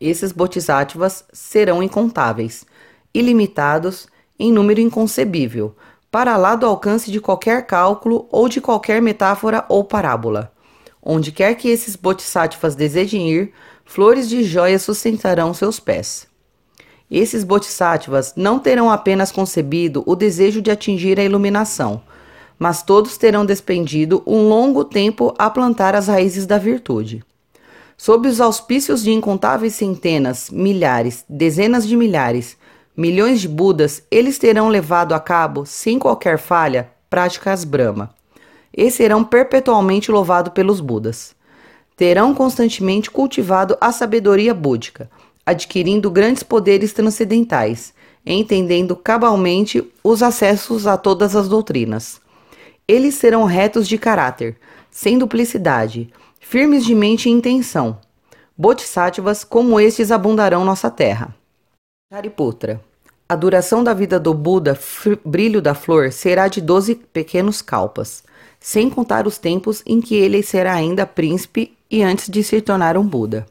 Esses 0.02 0.32
bodhisattvas 0.32 1.24
serão 1.32 1.84
incontáveis, 1.84 2.66
ilimitados, 3.14 4.08
em 4.40 4.52
número 4.52 4.82
inconcebível, 4.82 5.76
para 6.10 6.36
lá 6.36 6.56
do 6.56 6.66
alcance 6.66 7.12
de 7.12 7.22
qualquer 7.22 7.66
cálculo 7.68 8.28
ou 8.32 8.50
de 8.50 8.60
qualquer 8.60 9.02
metáfora 9.02 9.64
ou 9.70 9.84
parábola. 9.84 10.52
Onde 11.02 11.32
quer 11.32 11.54
que 11.56 11.70
esses 11.70 11.96
bodhisattvas 11.96 12.74
desejem 12.74 13.30
ir, 13.30 13.54
flores 13.86 14.28
de 14.28 14.44
joias 14.44 14.82
sustentarão 14.82 15.54
seus 15.54 15.80
pés. 15.80 16.28
Esses 17.10 17.44
bodhisattvas 17.44 18.34
não 18.36 18.58
terão 18.58 18.90
apenas 18.90 19.32
concebido 19.32 20.04
o 20.06 20.16
desejo 20.16 20.62
de 20.62 20.72
atingir 20.72 21.20
a 21.20 21.24
iluminação, 21.24 22.02
mas 22.58 22.82
todos 22.82 23.18
terão 23.18 23.46
despendido 23.46 24.24
um 24.26 24.48
longo 24.50 24.84
tempo 24.84 25.34
a 25.38 25.50
plantar 25.50 25.96
as 25.96 26.08
raízes 26.08 26.46
da 26.46 26.58
virtude. 26.58 27.24
Sob 27.98 28.28
os 28.28 28.42
auspícios 28.42 29.04
de 29.04 29.12
incontáveis 29.12 29.76
centenas, 29.76 30.50
milhares, 30.50 31.24
dezenas 31.30 31.88
de 31.88 31.96
milhares, 31.96 32.58
milhões 32.96 33.40
de 33.40 33.48
Budas, 33.48 34.04
eles 34.10 34.38
terão 34.38 34.68
levado 34.68 35.14
a 35.14 35.20
cabo, 35.20 35.66
sem 35.66 36.00
qualquer 36.00 36.38
falha, 36.38 36.90
práticas 37.10 37.64
Brahma. 37.64 38.14
E 38.76 38.92
serão 38.92 39.24
perpetualmente 39.24 40.12
louvados 40.12 40.52
pelos 40.54 40.82
Budas. 40.82 41.34
Terão 41.96 42.34
constantemente 42.34 43.10
cultivado 43.10 43.78
a 43.80 43.92
sabedoria 43.92 44.54
búdica, 44.54 45.10
adquirindo 45.46 46.10
grandes 46.10 46.44
poderes 46.44 46.92
transcendentais, 46.92 47.94
entendendo 48.26 48.96
cabalmente 48.96 49.84
os 50.04 50.24
acessos 50.24 50.88
a 50.88 50.98
todas 50.98 51.36
as 51.36 51.48
doutrinas. 51.48 52.20
Eles 52.88 53.16
serão 53.16 53.46
retos 53.46 53.88
de 53.88 53.98
caráter, 53.98 54.58
sem 54.90 55.18
duplicidade, 55.18 56.12
firmes 56.40 56.86
de 56.86 56.96
mente 56.96 57.30
e 57.30 57.32
intenção. 57.32 58.00
Bodhisattvas 58.58 59.44
como 59.44 59.80
estes 59.80 60.12
abundarão 60.12 60.64
nossa 60.64 60.90
terra. 60.90 61.36
Shariputra. 62.12 62.82
A 63.28 63.36
duração 63.36 63.84
da 63.84 63.94
vida 63.94 64.20
do 64.20 64.34
Buda, 64.34 64.80
brilho 65.26 65.62
da 65.62 65.74
flor, 65.74 66.12
será 66.12 66.48
de 66.48 66.62
doze 66.62 66.94
pequenos 66.94 67.62
kalpas, 67.62 68.24
sem 68.60 68.90
contar 68.90 69.26
os 69.26 69.40
tempos 69.40 69.82
em 69.86 70.00
que 70.00 70.16
ele 70.16 70.44
será 70.44 70.74
ainda 70.74 71.08
príncipe 71.08 71.76
e 71.90 72.04
antes 72.04 72.30
de 72.30 72.44
se 72.44 72.62
tornar 72.62 72.98
um 72.98 73.06
Buda. 73.06 73.48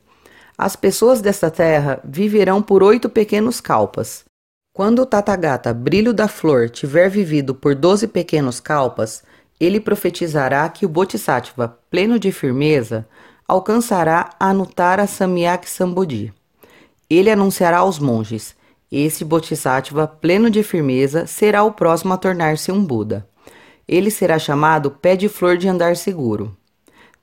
As 0.56 0.76
pessoas 0.76 1.20
desta 1.20 1.50
terra 1.50 2.00
viverão 2.04 2.62
por 2.62 2.82
oito 2.82 3.08
pequenos 3.08 3.60
kalpas. 3.60 4.24
Quando 4.72 5.02
o 5.02 5.06
Tathagata, 5.06 5.74
brilho 5.74 6.12
da 6.12 6.28
flor, 6.28 6.70
tiver 6.70 7.08
vivido 7.08 7.54
por 7.54 7.74
doze 7.74 8.06
pequenos 8.06 8.60
kalpas, 8.60 9.22
ele 9.58 9.80
profetizará 9.80 10.68
que 10.68 10.86
o 10.86 10.88
Bodhisattva, 10.88 11.78
pleno 11.90 12.18
de 12.18 12.30
firmeza, 12.30 13.06
alcançará 13.46 14.30
Anuttara 14.38 15.06
Samyak 15.06 15.68
Sambodhi. 15.68 16.32
Ele 17.10 17.30
anunciará 17.30 17.78
aos 17.78 17.98
monges: 17.98 18.54
esse 18.90 19.24
Bodhisattva, 19.24 20.06
pleno 20.06 20.48
de 20.48 20.62
firmeza, 20.62 21.26
será 21.26 21.64
o 21.64 21.72
próximo 21.72 22.14
a 22.14 22.16
tornar-se 22.16 22.70
um 22.70 22.84
Buda. 22.84 23.26
Ele 23.88 24.10
será 24.10 24.38
chamado 24.38 24.90
pé 24.90 25.16
de 25.16 25.28
flor 25.28 25.56
de 25.56 25.68
andar 25.68 25.96
seguro. 25.96 26.56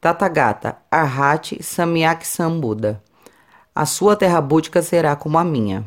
Tathagata, 0.02 0.78
Arhati 0.92 1.64
Samyak 1.64 2.28
Sambuddha. 2.28 3.02
A 3.74 3.86
sua 3.86 4.18
terra 4.18 4.42
búdica 4.42 4.82
será 4.82 5.16
como 5.16 5.38
a 5.38 5.46
minha. 5.46 5.86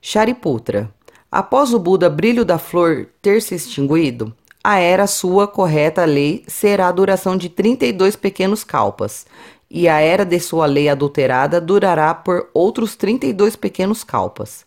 Shariputra. 0.00 0.90
Após 1.30 1.74
o 1.74 1.78
Buda 1.78 2.08
brilho 2.08 2.42
da 2.42 2.56
flor 2.56 3.06
ter 3.20 3.42
se 3.42 3.54
extinguido, 3.54 4.34
a 4.64 4.78
era 4.78 5.06
sua 5.06 5.46
correta 5.46 6.06
lei 6.06 6.42
será 6.48 6.88
a 6.88 6.92
duração 6.92 7.36
de 7.36 7.50
32 7.50 8.16
pequenos 8.16 8.64
kalpas, 8.64 9.26
e 9.70 9.90
a 9.90 10.00
era 10.00 10.24
de 10.24 10.40
sua 10.40 10.64
lei 10.64 10.88
adulterada 10.88 11.60
durará 11.60 12.14
por 12.14 12.48
outros 12.54 12.96
32 12.96 13.56
pequenos 13.56 14.02
kalpas. 14.02 14.64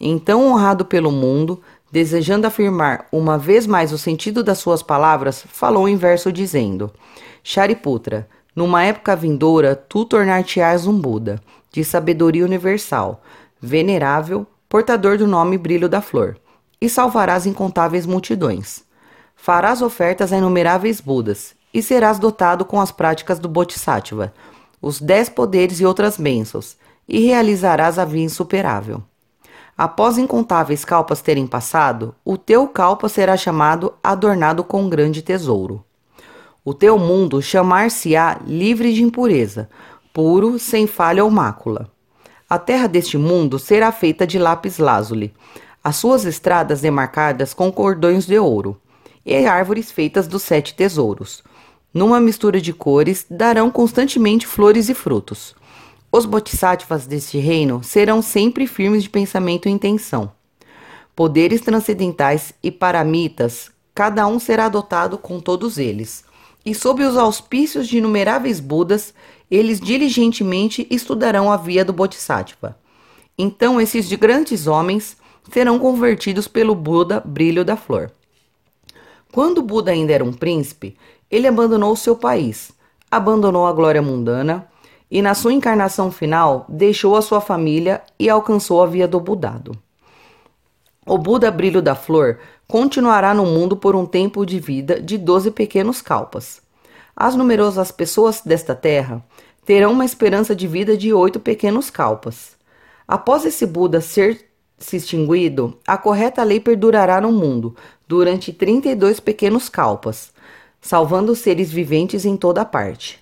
Então, 0.00 0.44
honrado 0.44 0.84
pelo 0.84 1.12
mundo, 1.12 1.62
desejando 1.92 2.48
afirmar 2.48 3.06
uma 3.12 3.38
vez 3.38 3.64
mais 3.64 3.92
o 3.92 3.98
sentido 3.98 4.42
das 4.42 4.58
suas 4.58 4.82
palavras, 4.82 5.44
falou 5.46 5.88
em 5.88 5.96
verso 5.96 6.32
dizendo: 6.32 6.90
Shariputra, 7.44 8.28
numa 8.56 8.82
época 8.82 9.14
vindoura, 9.14 9.76
tu 9.76 10.04
tornar-te-ás 10.04 10.84
um 10.84 10.98
Buda 10.98 11.40
de 11.76 11.84
sabedoria 11.84 12.42
universal, 12.42 13.22
venerável, 13.60 14.46
portador 14.66 15.18
do 15.18 15.26
nome 15.26 15.58
brilho 15.58 15.90
da 15.90 16.00
flor, 16.00 16.38
e 16.80 16.88
salvarás 16.88 17.44
incontáveis 17.44 18.06
multidões. 18.06 18.82
Farás 19.36 19.82
ofertas 19.82 20.32
a 20.32 20.38
inumeráveis 20.38 21.02
Budas, 21.02 21.54
e 21.74 21.82
serás 21.82 22.18
dotado 22.18 22.64
com 22.64 22.80
as 22.80 22.90
práticas 22.90 23.38
do 23.38 23.46
Bodhisattva, 23.46 24.32
os 24.80 25.02
dez 25.02 25.28
poderes 25.28 25.78
e 25.78 25.84
outras 25.84 26.16
bênçãos, 26.16 26.78
e 27.06 27.26
realizarás 27.26 27.98
a 27.98 28.06
via 28.06 28.24
insuperável. 28.24 29.02
Após 29.76 30.16
incontáveis 30.16 30.82
calpas 30.82 31.20
terem 31.20 31.46
passado, 31.46 32.14
o 32.24 32.38
teu 32.38 32.66
calpa 32.68 33.06
será 33.06 33.36
chamado 33.36 33.92
adornado 34.02 34.64
com 34.64 34.84
um 34.84 34.88
grande 34.88 35.20
tesouro. 35.20 35.84
O 36.64 36.72
teu 36.72 36.98
mundo 36.98 37.42
chamar-se-á 37.42 38.40
livre 38.46 38.94
de 38.94 39.02
impureza, 39.02 39.68
puro, 40.16 40.58
sem 40.58 40.86
falha 40.86 41.22
ou 41.22 41.30
mácula. 41.30 41.90
A 42.48 42.58
terra 42.58 42.86
deste 42.86 43.18
mundo 43.18 43.58
será 43.58 43.92
feita 43.92 44.26
de 44.26 44.38
lápis 44.38 44.78
lazuli, 44.78 45.34
as 45.84 45.96
suas 45.96 46.24
estradas 46.24 46.80
demarcadas 46.80 47.52
com 47.52 47.70
cordões 47.70 48.24
de 48.24 48.38
ouro, 48.38 48.80
e 49.26 49.44
árvores 49.44 49.92
feitas 49.92 50.26
dos 50.26 50.42
sete 50.42 50.74
tesouros. 50.74 51.44
Numa 51.92 52.18
mistura 52.18 52.62
de 52.62 52.72
cores, 52.72 53.26
darão 53.28 53.70
constantemente 53.70 54.46
flores 54.46 54.88
e 54.88 54.94
frutos. 54.94 55.54
Os 56.10 56.24
bodhisattvas 56.24 57.06
deste 57.06 57.36
reino 57.36 57.84
serão 57.84 58.22
sempre 58.22 58.66
firmes 58.66 59.02
de 59.02 59.10
pensamento 59.10 59.68
e 59.68 59.70
intenção. 59.70 60.32
Poderes 61.14 61.60
transcendentais 61.60 62.54
e 62.62 62.70
paramitas, 62.70 63.70
cada 63.94 64.26
um 64.26 64.38
será 64.38 64.70
dotado 64.70 65.18
com 65.18 65.40
todos 65.40 65.76
eles. 65.76 66.24
E 66.64 66.74
sob 66.74 67.04
os 67.04 67.18
auspícios 67.18 67.86
de 67.86 67.98
inumeráveis 67.98 68.60
Budas, 68.60 69.12
eles 69.50 69.80
diligentemente 69.80 70.86
estudarão 70.90 71.50
a 71.50 71.56
via 71.56 71.84
do 71.84 71.92
Bodhisattva. 71.92 72.76
Então 73.38 73.80
esses 73.80 74.12
grandes 74.12 74.66
homens 74.66 75.16
serão 75.50 75.78
convertidos 75.78 76.48
pelo 76.48 76.74
Buda 76.74 77.20
brilho 77.24 77.64
da 77.64 77.76
flor. 77.76 78.10
Quando 79.32 79.62
Buda 79.62 79.90
ainda 79.90 80.12
era 80.12 80.24
um 80.24 80.32
príncipe, 80.32 80.96
ele 81.30 81.46
abandonou 81.46 81.94
seu 81.94 82.16
país, 82.16 82.72
abandonou 83.10 83.66
a 83.66 83.72
glória 83.72 84.00
mundana 84.00 84.66
e, 85.10 85.20
na 85.20 85.34
sua 85.34 85.52
encarnação 85.52 86.10
final, 86.10 86.64
deixou 86.68 87.16
a 87.16 87.22
sua 87.22 87.40
família 87.40 88.02
e 88.18 88.28
alcançou 88.28 88.82
a 88.82 88.86
via 88.86 89.06
do 89.06 89.20
Budado. 89.20 89.72
O 91.06 91.16
Buda 91.18 91.50
brilho 91.50 91.80
da 91.80 91.94
flor 91.94 92.38
continuará 92.66 93.32
no 93.32 93.46
mundo 93.46 93.76
por 93.76 93.94
um 93.94 94.04
tempo 94.04 94.44
de 94.44 94.58
vida 94.58 95.00
de 95.00 95.16
doze 95.16 95.50
pequenos 95.50 96.02
kalpas. 96.02 96.60
As 97.18 97.34
numerosas 97.34 97.90
pessoas 97.90 98.42
desta 98.44 98.74
terra 98.74 99.24
terão 99.64 99.92
uma 99.92 100.04
esperança 100.04 100.54
de 100.54 100.68
vida 100.68 100.98
de 100.98 101.14
oito 101.14 101.40
pequenos 101.40 101.88
kalpas. 101.88 102.54
Após 103.08 103.46
esse 103.46 103.64
Buda 103.64 104.02
ser 104.02 104.50
se 104.76 104.98
extinguido, 104.98 105.78
a 105.86 105.96
correta 105.96 106.42
lei 106.42 106.60
perdurará 106.60 107.18
no 107.18 107.32
mundo 107.32 107.74
durante 108.06 108.52
32 108.52 109.18
pequenos 109.18 109.70
kalpas, 109.70 110.30
salvando 110.78 111.34
seres 111.34 111.72
viventes 111.72 112.26
em 112.26 112.36
toda 112.36 112.66
parte. 112.66 113.18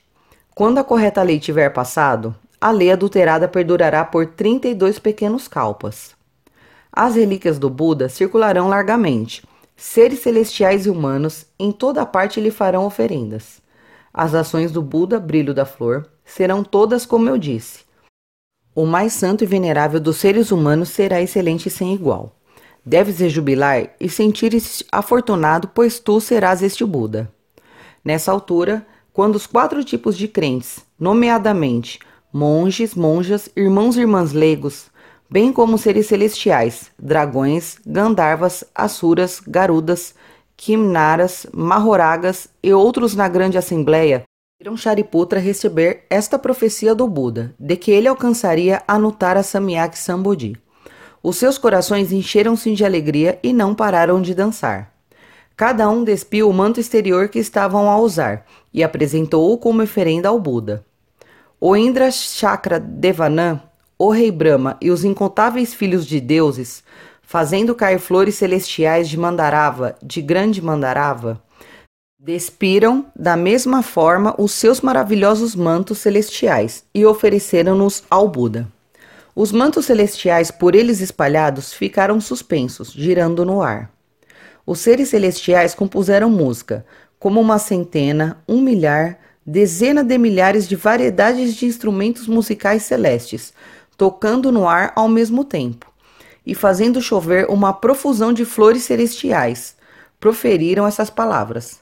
Quando 0.57 0.79
a 0.79 0.85
correta 0.85 1.23
lei 1.23 1.39
tiver 1.39 1.71
passado, 1.71 2.35
a 2.61 2.73
lei 2.73 2.91
adulterada 2.91 3.47
perdurará 3.47 4.05
por 4.05 4.27
32 4.27 4.99
pequenos 4.99 5.47
kalpas. 5.47 6.17
As 6.93 7.15
relíquias 7.15 7.61
do 7.61 7.71
Buda 7.71 8.09
circularão 8.09 8.69
largamente. 8.69 9.47
Seres 9.77 10.19
celestiais 10.19 10.85
e 10.87 10.91
humanos 10.91 11.47
em 11.57 11.71
toda 11.71 12.05
parte 12.05 12.41
lhe 12.41 12.51
farão 12.51 12.85
oferendas. 12.87 13.63
As 14.17 14.33
ações 14.33 14.71
do 14.71 14.81
Buda, 14.81 15.19
brilho 15.19 15.53
da 15.53 15.65
flor, 15.65 16.09
serão 16.25 16.63
todas 16.63 17.05
como 17.05 17.29
eu 17.29 17.37
disse. 17.37 17.81
O 18.73 18.87
mais 18.87 19.13
santo 19.13 19.43
e 19.43 19.47
venerável 19.47 19.99
dos 19.99 20.19
seres 20.19 20.53
humanos 20.53 20.91
será 20.91 21.21
excelente 21.21 21.69
sem 21.69 21.93
igual. 21.93 22.37
Deves 22.87 23.19
rejubilar 23.19 23.91
e 23.99 24.09
sentir-se 24.09 24.85
afortunado, 24.93 25.67
pois 25.75 25.99
tu 25.99 26.21
serás 26.21 26.63
este 26.63 26.85
Buda. 26.85 27.29
Nessa 28.05 28.31
altura, 28.31 28.87
quando 29.13 29.35
os 29.35 29.49
quatro 29.49 29.83
tipos 29.83 30.17
de 30.17 30.29
crentes, 30.29 30.85
nomeadamente 30.99 31.99
monges, 32.33 32.95
monjas, 32.95 33.49
irmãos 33.57 33.97
e 33.97 34.01
irmãs 34.01 34.33
leigos, 34.33 34.87
bem 35.29 35.53
como 35.53 35.77
seres 35.77 36.07
celestiais, 36.07 36.91
dragões, 36.97 37.79
gandharvas, 37.85 38.63
asuras, 38.75 39.41
garudas, 39.41 40.15
Kimnaras, 40.65 41.47
Mahoragas 41.53 42.49
e 42.63 42.73
outros 42.73 43.15
na 43.15 43.29
grande 43.29 43.59
assembleia 43.59 44.23
viram 44.59 44.79
Shariputra 44.79 45.39
receber 45.39 46.07
esta 46.09 46.39
profecia 46.39 46.95
do 46.95 47.07
Buda, 47.07 47.55
de 47.59 47.77
que 47.77 47.91
ele 47.91 48.09
alcançaria 48.09 48.83
a 48.89 48.99
Nuttara 48.99 49.43
Samyak 49.43 49.99
Sambodhi. 49.99 50.57
Os 51.23 51.37
seus 51.37 51.59
corações 51.59 52.13
encheram-se 52.13 52.75
de 52.75 52.83
alegria 52.83 53.39
e 53.43 53.53
não 53.53 53.75
pararam 53.75 54.23
de 54.23 54.35
dançar. 54.35 54.91
Cada 55.55 55.87
um 55.91 56.03
despiu 56.03 56.49
o 56.49 56.55
manto 56.55 56.81
exterior 56.81 57.29
que 57.29 57.39
estavam 57.39 57.91
a 57.91 57.99
usar 57.99 58.47
e 58.73 58.83
apresentou-o 58.83 59.59
como 59.59 59.83
oferenda 59.83 60.31
ao 60.31 60.41
Buda. 60.41 60.83
O 61.61 61.77
Indra 61.77 62.11
Chakra 62.11 62.81
Devanam, 62.81 63.61
o 63.99 64.09
rei 64.09 64.31
Brahma 64.31 64.79
e 64.81 64.91
os 64.91 65.05
incontáveis 65.05 65.75
filhos 65.75 66.07
de 66.07 66.23
deuses, 66.23 66.83
fazendo 67.35 67.75
cair 67.75 67.99
flores 67.99 68.37
celestiais 68.37 69.09
de 69.09 69.19
Mandarava, 69.19 69.97
de 70.01 70.23
grande 70.23 70.63
Mandarava, 70.63 71.43
despiram 72.17 73.07
da 73.17 73.37
mesma 73.37 73.83
forma 73.83 74.37
os 74.39 74.53
seus 74.53 74.81
maravilhosos 74.81 75.57
mantos 75.57 75.99
celestiais 75.99 76.85
e 76.95 77.05
ofereceram-nos 77.05 78.05
ao 78.09 78.29
Buda. 78.29 78.69
Os 79.35 79.51
mantos 79.51 79.87
celestiais, 79.87 80.53
por 80.53 80.77
eles 80.77 81.01
espalhados, 81.01 81.73
ficaram 81.73 82.21
suspensos, 82.21 82.93
girando 82.93 83.45
no 83.45 83.61
ar. 83.61 83.91
Os 84.65 84.79
seres 84.79 85.09
celestiais 85.09 85.75
compuseram 85.75 86.31
música, 86.31 86.87
como 87.19 87.41
uma 87.41 87.59
centena, 87.59 88.39
um 88.49 88.61
milhar, 88.61 89.19
dezena 89.45 90.05
de 90.05 90.17
milhares 90.17 90.69
de 90.69 90.77
variedades 90.77 91.57
de 91.57 91.67
instrumentos 91.67 92.29
musicais 92.29 92.85
celestes, 92.85 93.53
tocando 93.97 94.53
no 94.53 94.69
ar 94.69 94.93
ao 94.95 95.09
mesmo 95.09 95.45
tempo, 95.45 95.93
e 96.47 96.55
fazendo 96.55 97.01
chover 97.01 97.47
uma 97.49 97.73
profusão 97.73 98.33
de 98.33 98.45
flores 98.45 98.83
celestiais, 98.83 99.77
proferiram 100.21 100.87
essas 100.87 101.11
palavras. 101.11 101.81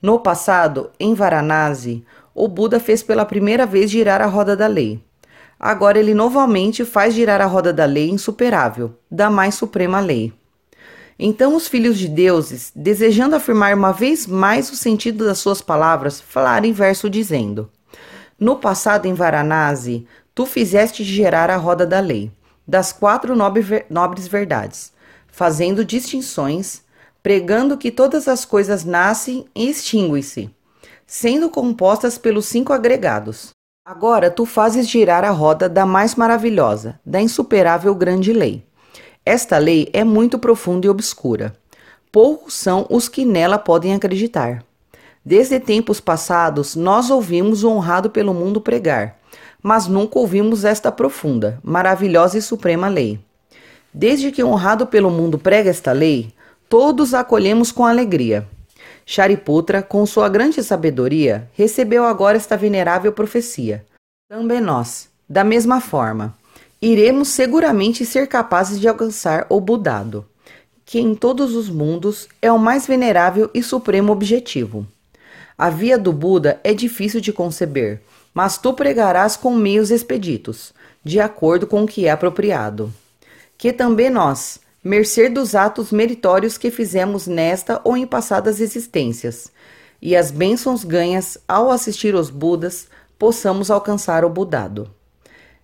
No 0.00 0.18
passado, 0.18 0.90
em 0.98 1.14
Varanasi, 1.14 2.04
o 2.34 2.48
Buda 2.48 2.80
fez 2.80 3.02
pela 3.02 3.24
primeira 3.24 3.66
vez 3.66 3.90
girar 3.90 4.20
a 4.20 4.26
roda 4.26 4.56
da 4.56 4.66
lei. 4.66 5.00
Agora 5.58 5.98
ele 5.98 6.12
novamente 6.12 6.84
faz 6.84 7.14
girar 7.14 7.40
a 7.40 7.46
roda 7.46 7.72
da 7.72 7.84
lei 7.84 8.10
insuperável, 8.10 8.96
da 9.08 9.30
mais 9.30 9.54
suprema 9.54 10.00
lei. 10.00 10.32
Então 11.18 11.54
os 11.54 11.68
filhos 11.68 11.96
de 11.96 12.08
deuses, 12.08 12.72
desejando 12.74 13.36
afirmar 13.36 13.76
uma 13.76 13.92
vez 13.92 14.26
mais 14.26 14.72
o 14.72 14.76
sentido 14.76 15.24
das 15.24 15.38
suas 15.38 15.62
palavras, 15.62 16.20
falaram 16.20 16.66
em 16.66 16.72
verso 16.72 17.08
dizendo: 17.08 17.70
No 18.40 18.56
passado 18.56 19.06
em 19.06 19.14
Varanasi, 19.14 20.04
tu 20.34 20.46
fizeste 20.46 21.04
gerar 21.04 21.48
a 21.48 21.56
roda 21.56 21.86
da 21.86 22.00
lei, 22.00 22.32
das 22.66 22.92
quatro 22.92 23.34
nobres 23.36 24.28
verdades, 24.28 24.92
fazendo 25.28 25.84
distinções, 25.84 26.82
pregando 27.22 27.76
que 27.76 27.90
todas 27.90 28.28
as 28.28 28.44
coisas 28.44 28.84
nascem 28.84 29.46
e 29.54 29.68
extinguem-se, 29.68 30.50
sendo 31.06 31.48
compostas 31.50 32.18
pelos 32.18 32.46
cinco 32.46 32.72
agregados. 32.72 33.50
Agora 33.84 34.30
tu 34.30 34.46
fazes 34.46 34.88
girar 34.88 35.24
a 35.24 35.30
roda 35.30 35.68
da 35.68 35.84
mais 35.84 36.14
maravilhosa, 36.14 37.00
da 37.04 37.20
insuperável 37.20 37.94
grande 37.94 38.32
lei 38.32 38.64
esta 39.24 39.56
lei 39.56 39.88
é 39.92 40.02
muito 40.02 40.36
profunda 40.36 40.86
e 40.86 40.90
obscura. 40.90 41.54
Poucos 42.10 42.54
são 42.54 42.86
os 42.90 43.08
que 43.08 43.24
nela 43.24 43.56
podem 43.56 43.94
acreditar. 43.94 44.64
Desde 45.24 45.60
tempos 45.60 46.00
passados, 46.00 46.74
nós 46.74 47.08
ouvimos 47.08 47.62
o 47.62 47.70
honrado 47.70 48.10
pelo 48.10 48.34
mundo 48.34 48.60
pregar, 48.60 49.20
mas 49.62 49.86
nunca 49.86 50.18
ouvimos 50.18 50.64
esta 50.64 50.90
profunda, 50.90 51.58
maravilhosa 51.62 52.38
e 52.38 52.42
suprema 52.42 52.88
lei. 52.88 53.20
Desde 53.94 54.32
que 54.32 54.42
honrado 54.42 54.86
pelo 54.86 55.10
mundo 55.10 55.38
prega 55.38 55.70
esta 55.70 55.92
lei, 55.92 56.32
todos 56.68 57.14
a 57.14 57.20
acolhemos 57.20 57.70
com 57.70 57.84
alegria. 57.84 58.46
Shariputra, 59.04 59.82
com 59.82 60.04
sua 60.06 60.28
grande 60.28 60.62
sabedoria, 60.62 61.50
recebeu 61.54 62.04
agora 62.04 62.36
esta 62.36 62.56
venerável 62.56 63.12
profecia. 63.12 63.84
Também 64.28 64.60
nós, 64.60 65.08
da 65.28 65.44
mesma 65.44 65.80
forma 65.80 66.34
iremos 66.82 67.28
seguramente 67.28 68.04
ser 68.04 68.26
capazes 68.26 68.80
de 68.80 68.88
alcançar 68.88 69.46
o 69.48 69.60
Budado, 69.60 70.26
que 70.84 70.98
em 70.98 71.14
todos 71.14 71.54
os 71.54 71.70
mundos 71.70 72.26
é 72.42 72.50
o 72.50 72.58
mais 72.58 72.88
venerável 72.88 73.48
e 73.54 73.62
supremo 73.62 74.12
objetivo. 74.12 74.84
A 75.56 75.70
via 75.70 75.96
do 75.96 76.12
Buda 76.12 76.60
é 76.64 76.74
difícil 76.74 77.20
de 77.20 77.32
conceber, 77.32 78.02
mas 78.34 78.58
tu 78.58 78.72
pregarás 78.72 79.36
com 79.36 79.54
meios 79.54 79.90
expeditos, 79.90 80.72
de 81.04 81.20
acordo 81.20 81.66
com 81.66 81.84
o 81.84 81.86
que 81.86 82.06
é 82.06 82.10
apropriado. 82.10 82.92
Que 83.58 83.72
também 83.72 84.10
nós, 84.10 84.60
mercê 84.82 85.28
dos 85.28 85.54
atos 85.54 85.92
meritórios 85.92 86.56
que 86.56 86.70
fizemos 86.70 87.26
nesta 87.26 87.80
ou 87.84 87.96
em 87.96 88.06
passadas 88.06 88.60
existências, 88.60 89.50
e 90.00 90.16
as 90.16 90.30
bênçãos 90.30 90.82
ganhas 90.82 91.38
ao 91.46 91.70
assistir 91.70 92.14
os 92.14 92.28
Budas, 92.30 92.88
possamos 93.18 93.70
alcançar 93.70 94.24
o 94.24 94.28
Budado. 94.28 94.90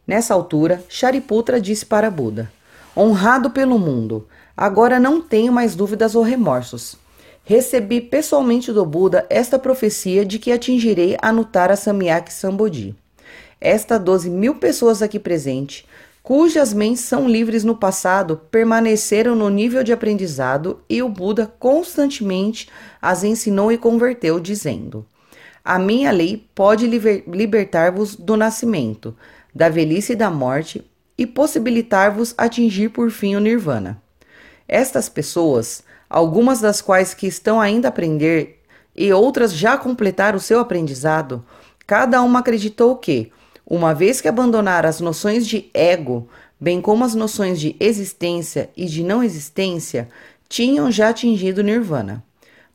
Nessa 0.07 0.33
altura, 0.33 0.83
Shariputra 0.88 1.61
disse 1.61 1.85
para 1.85 2.11
Buda: 2.11 2.50
Honrado 2.96 3.50
pelo 3.50 3.78
mundo, 3.78 4.26
agora 4.57 5.00
não 5.00 5.20
tenho 5.20 5.52
mais 5.52 5.74
dúvidas 5.74 6.14
ou 6.14 6.22
remorsos. 6.22 6.96
Recebi 7.49 8.03
pessoalmente 8.03 8.71
do 8.75 8.85
Buda 8.85 9.27
esta 9.31 9.59
profecia 9.59 10.23
de 10.23 10.39
que 10.39 10.53
atingirei 10.53 11.17
a 11.23 11.33
Nuttara 11.33 11.77
Samyak 11.77 12.31
Sambodhi. 12.31 12.95
Esta 13.59 13.97
12 13.97 14.29
mil 14.29 14.57
pessoas 14.57 15.01
aqui 15.01 15.19
presentes, 15.19 15.87
cujas 16.23 16.75
mentes 16.75 17.05
são 17.05 17.27
livres 17.27 17.65
no 17.65 17.75
passado, 17.75 18.39
permaneceram 18.51 19.35
no 19.35 19.49
nível 19.49 19.83
de 19.83 19.95
aprendizado 19.95 20.81
e 20.91 21.03
o 21.03 21.09
Buda 21.09 21.51
constantemente 21.59 22.69
as 23.01 23.25
ensinou 23.25 23.73
e 23.73 23.79
converteu, 23.79 24.39
dizendo: 24.39 25.07
A 25.65 25.79
minha 25.79 26.11
lei 26.11 26.47
pode 26.55 26.87
libertar-vos 26.87 28.15
do 28.15 28.37
nascimento 28.37 29.17
da 29.55 29.71
velhice 29.71 30.13
e 30.13 30.17
da 30.17 30.31
morte 30.31 30.85
e 31.17 31.27
possibilitar-vos 31.27 32.35
atingir 32.37 32.91
por 32.91 33.11
fim 33.11 33.37
o 33.37 33.41
nirvana. 33.41 34.03
Estas 34.69 35.09
pessoas, 35.09 35.83
algumas 36.09 36.61
das 36.61 36.81
quais 36.81 37.14
que 37.14 37.27
estão 37.27 37.61
ainda 37.61 37.88
a 37.88 37.90
aprender 37.90 38.62
e 38.97 39.12
outras 39.12 39.53
já 39.53 39.77
completaram 39.77 40.38
o 40.38 40.40
seu 40.40 40.59
aprendizado, 40.59 41.44
cada 41.87 42.23
uma 42.23 42.40
acreditou 42.40 42.97
que, 42.97 43.31
uma 43.64 43.94
vez 43.94 44.21
que 44.21 44.29
abandonaram 44.29 44.88
as 44.88 45.01
noções 45.01 45.47
de 45.47 45.71
ego, 45.73 46.29
bem 46.61 46.81
como 46.81 47.05
as 47.05 47.14
noções 47.14 47.61
de 47.61 47.77
existência 47.79 48.71
e 48.77 48.87
de 48.87 49.05
não 49.05 49.23
existência, 49.23 50.09
tinham 50.49 50.90
já 50.90 51.11
atingido 51.11 51.62
nirvana. 51.62 52.25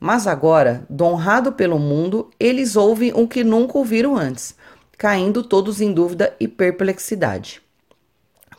Mas 0.00 0.26
agora, 0.26 0.86
donrado 0.88 1.52
pelo 1.52 1.78
mundo, 1.78 2.30
eles 2.38 2.76
ouvem 2.76 3.12
o 3.14 3.26
que 3.26 3.42
nunca 3.44 3.78
ouviram 3.78 4.16
antes, 4.16 4.54
caindo 4.96 5.42
todos 5.42 5.80
em 5.80 5.92
dúvida 5.92 6.34
e 6.38 6.46
perplexidade. 6.46 7.60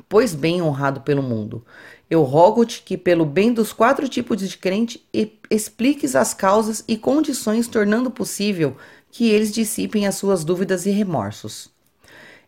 Pois 0.07 0.35
bem, 0.35 0.61
honrado 0.61 1.01
pelo 1.01 1.23
mundo, 1.23 1.65
eu 2.09 2.21
rogo-te 2.23 2.83
que, 2.83 2.97
pelo 2.97 3.25
bem 3.25 3.51
dos 3.51 3.73
quatro 3.73 4.07
tipos 4.07 4.39
de 4.39 4.57
crente, 4.57 5.03
expliques 5.49 6.15
as 6.15 6.33
causas 6.33 6.83
e 6.87 6.97
condições 6.97 7.67
tornando 7.67 8.11
possível 8.11 8.77
que 9.09 9.29
eles 9.29 9.51
dissipem 9.51 10.05
as 10.05 10.15
suas 10.15 10.43
dúvidas 10.43 10.85
e 10.85 10.91
remorsos. 10.91 11.69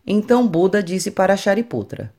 Então 0.05 0.47
Buda 0.47 0.83
disse 0.83 1.09
para 1.09 1.35
Shariputra: 1.35 2.13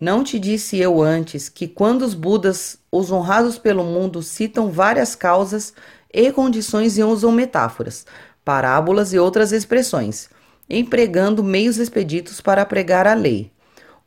Não 0.00 0.24
te 0.24 0.38
disse 0.38 0.78
eu 0.78 1.02
antes 1.02 1.48
que, 1.48 1.68
quando 1.68 2.02
os 2.02 2.14
Budas, 2.14 2.78
os 2.90 3.12
honrados 3.12 3.58
pelo 3.58 3.84
mundo, 3.84 4.22
citam 4.22 4.70
várias 4.70 5.14
causas 5.14 5.74
e 6.12 6.32
condições 6.32 6.96
e 6.96 7.02
usam 7.02 7.30
metáforas, 7.30 8.06
parábolas 8.44 9.12
e 9.12 9.18
outras 9.18 9.52
expressões, 9.52 10.30
empregando 10.70 11.44
meios 11.44 11.76
expeditos 11.76 12.40
para 12.40 12.64
pregar 12.64 13.06
a 13.06 13.14
lei, 13.14 13.52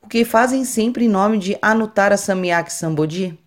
o 0.04 0.08
que 0.08 0.26
fazem 0.26 0.66
sempre 0.66 1.06
em 1.06 1.10
nome 1.10 1.38
de 1.38 1.58
Anuttara 1.62 2.18
Samyak 2.18 2.74
Sambodhi. 2.74 3.38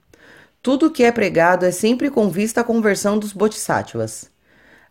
Tudo 0.62 0.87
o 0.87 0.90
que 0.90 1.03
é 1.03 1.11
pregado 1.11 1.67
é 1.67 1.71
sempre 1.73 2.09
com 2.09 2.31
vista 2.31 2.61
à 2.61 2.64
conversão 2.64 3.19
dos 3.19 3.33
bodhisattvas. 3.33 4.31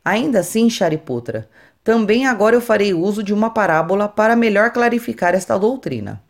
Ainda 0.03 0.39
assim, 0.39 0.69
Shariputra, 0.69 1.49
também 1.83 2.27
agora 2.27 2.55
eu 2.55 2.61
farei 2.61 2.93
uso 2.93 3.23
de 3.23 3.33
uma 3.33 3.49
parábola 3.49 4.09
para 4.09 4.35
melhor 4.35 4.71
clarificar 4.71 5.33
esta 5.33 5.57
doutrina. 5.57 6.21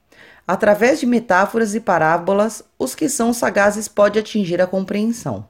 Através 0.47 0.99
de 0.99 1.05
metáforas 1.05 1.73
e 1.73 1.79
parábolas, 1.79 2.63
os 2.77 2.93
que 2.93 3.09
são 3.09 3.33
sagazes 3.33 3.87
podem 3.87 4.21
atingir 4.21 4.61
a 4.61 4.67
compreensão. 4.67 5.47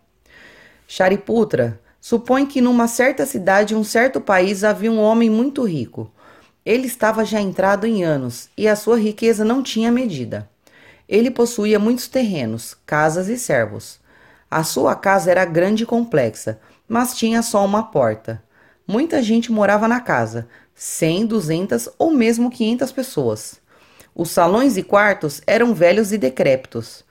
Shariputra, 0.87 1.79
supõe 1.99 2.45
que 2.45 2.61
numa 2.61 2.87
certa 2.87 3.25
cidade, 3.25 3.75
um 3.75 3.83
certo 3.83 4.21
país, 4.21 4.63
havia 4.63 4.91
um 4.91 4.99
homem 4.99 5.29
muito 5.29 5.63
rico, 5.63 6.11
ele 6.65 6.87
estava 6.87 7.25
já 7.25 7.41
entrado 7.41 7.85
em 7.85 8.03
anos 8.03 8.49
e 8.57 8.67
a 8.67 8.75
sua 8.75 8.97
riqueza 8.97 9.43
não 9.43 9.61
tinha 9.61 9.91
medida. 9.91 10.49
Ele 11.07 11.29
possuía 11.29 11.77
muitos 11.77 12.07
terrenos, 12.07 12.77
casas 12.85 13.27
e 13.27 13.37
servos. 13.37 13.99
A 14.49 14.63
sua 14.63 14.95
casa 14.95 15.29
era 15.29 15.43
grande 15.43 15.83
e 15.83 15.85
complexa, 15.85 16.59
mas 16.87 17.15
tinha 17.15 17.41
só 17.41 17.65
uma 17.65 17.83
porta. 17.83 18.41
Muita 18.87 19.21
gente 19.21 19.51
morava 19.51 19.87
na 19.87 19.99
casa, 19.99 20.47
cem, 20.73 21.25
duzentas 21.25 21.89
ou 21.97 22.11
mesmo 22.11 22.49
quinhentas 22.49 22.91
pessoas. 22.91 23.59
Os 24.15 24.29
salões 24.31 24.77
e 24.77 24.83
quartos 24.83 25.41
eram 25.45 25.73
velhos 25.73 26.13
e 26.13 26.17
decrépitos. 26.17 27.03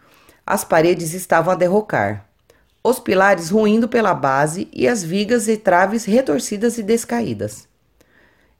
As 0.47 0.65
paredes 0.65 1.13
estavam 1.13 1.53
a 1.53 1.57
derrocar. 1.57 2.27
Os 2.83 2.99
pilares 2.99 3.51
ruindo 3.51 3.89
pela 3.89 4.15
base 4.15 4.69
e 4.73 4.89
as 4.89 5.03
vigas 5.03 5.47
e 5.47 5.57
traves 5.57 6.05
retorcidas 6.05 6.79
e 6.79 6.83
descaídas. 6.83 7.69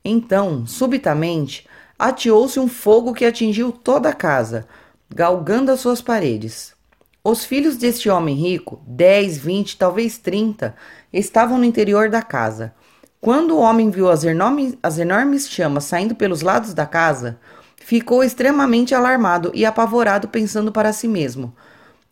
Então, 0.05 0.67
subitamente, 0.67 1.67
ateou-se 1.99 2.59
um 2.59 2.67
fogo 2.67 3.15
que 3.15 3.25
atingiu 3.25 3.71
toda 3.71 4.09
a 4.09 4.15
casa, 4.15 4.67
galgando 5.09 5.71
as 5.71 5.81
suas 5.81 6.03
paredes. 6.03 6.75
Os 7.23 7.45
filhos 7.45 7.77
deste 7.77 8.09
homem 8.09 8.35
rico, 8.35 8.83
dez, 8.85 9.39
vinte, 9.39 9.77
talvez 9.77 10.19
trinta, 10.19 10.75
estavam 11.13 11.57
no 11.57 11.65
interior 11.65 12.11
da 12.11 12.21
casa. 12.21 12.75
Quando 13.21 13.53
o 13.53 13.61
homem 13.61 13.91
viu 13.91 14.11
as 14.11 14.25
enormes, 14.25 14.77
as 14.83 14.99
enormes 14.99 15.49
chamas 15.49 15.85
saindo 15.85 16.17
pelos 16.17 16.43
lados 16.43 16.75
da 16.75 16.85
casa, 16.85 17.39
ficou 17.77 18.25
extremamente 18.25 18.93
alarmado 18.93 19.53
e 19.55 19.65
apavorado, 19.65 20.27
pensando 20.27 20.73
para 20.73 20.93
si 20.93 21.07
mesmo: 21.07 21.55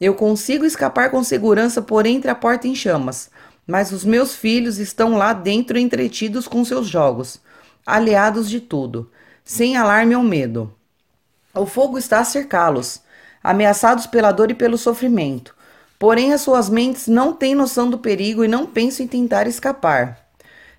Eu 0.00 0.14
consigo 0.14 0.64
escapar 0.64 1.10
com 1.10 1.24
segurança 1.24 1.82
por 1.82 2.06
entre 2.06 2.30
a 2.30 2.34
porta 2.36 2.68
em 2.68 2.74
chamas, 2.76 3.28
mas 3.66 3.90
os 3.90 4.04
meus 4.04 4.36
filhos 4.36 4.78
estão 4.78 5.16
lá 5.16 5.32
dentro 5.32 5.76
entretidos 5.76 6.46
com 6.46 6.64
seus 6.64 6.86
jogos, 6.86 7.40
aliados 7.84 8.48
de 8.48 8.60
tudo, 8.60 9.10
sem 9.44 9.76
alarme 9.76 10.14
ou 10.14 10.22
medo. 10.22 10.72
O 11.54 11.66
fogo 11.66 11.98
está 11.98 12.20
a 12.20 12.24
cercá-los, 12.24 13.00
ameaçados 13.42 14.06
pela 14.06 14.30
dor 14.30 14.50
e 14.50 14.54
pelo 14.54 14.78
sofrimento. 14.78 15.54
Porém, 15.98 16.32
as 16.32 16.40
suas 16.40 16.70
mentes 16.70 17.08
não 17.08 17.32
têm 17.32 17.54
noção 17.54 17.90
do 17.90 17.98
perigo 17.98 18.44
e 18.44 18.48
não 18.48 18.64
pensam 18.64 19.04
em 19.04 19.08
tentar 19.08 19.46
escapar. 19.46 20.30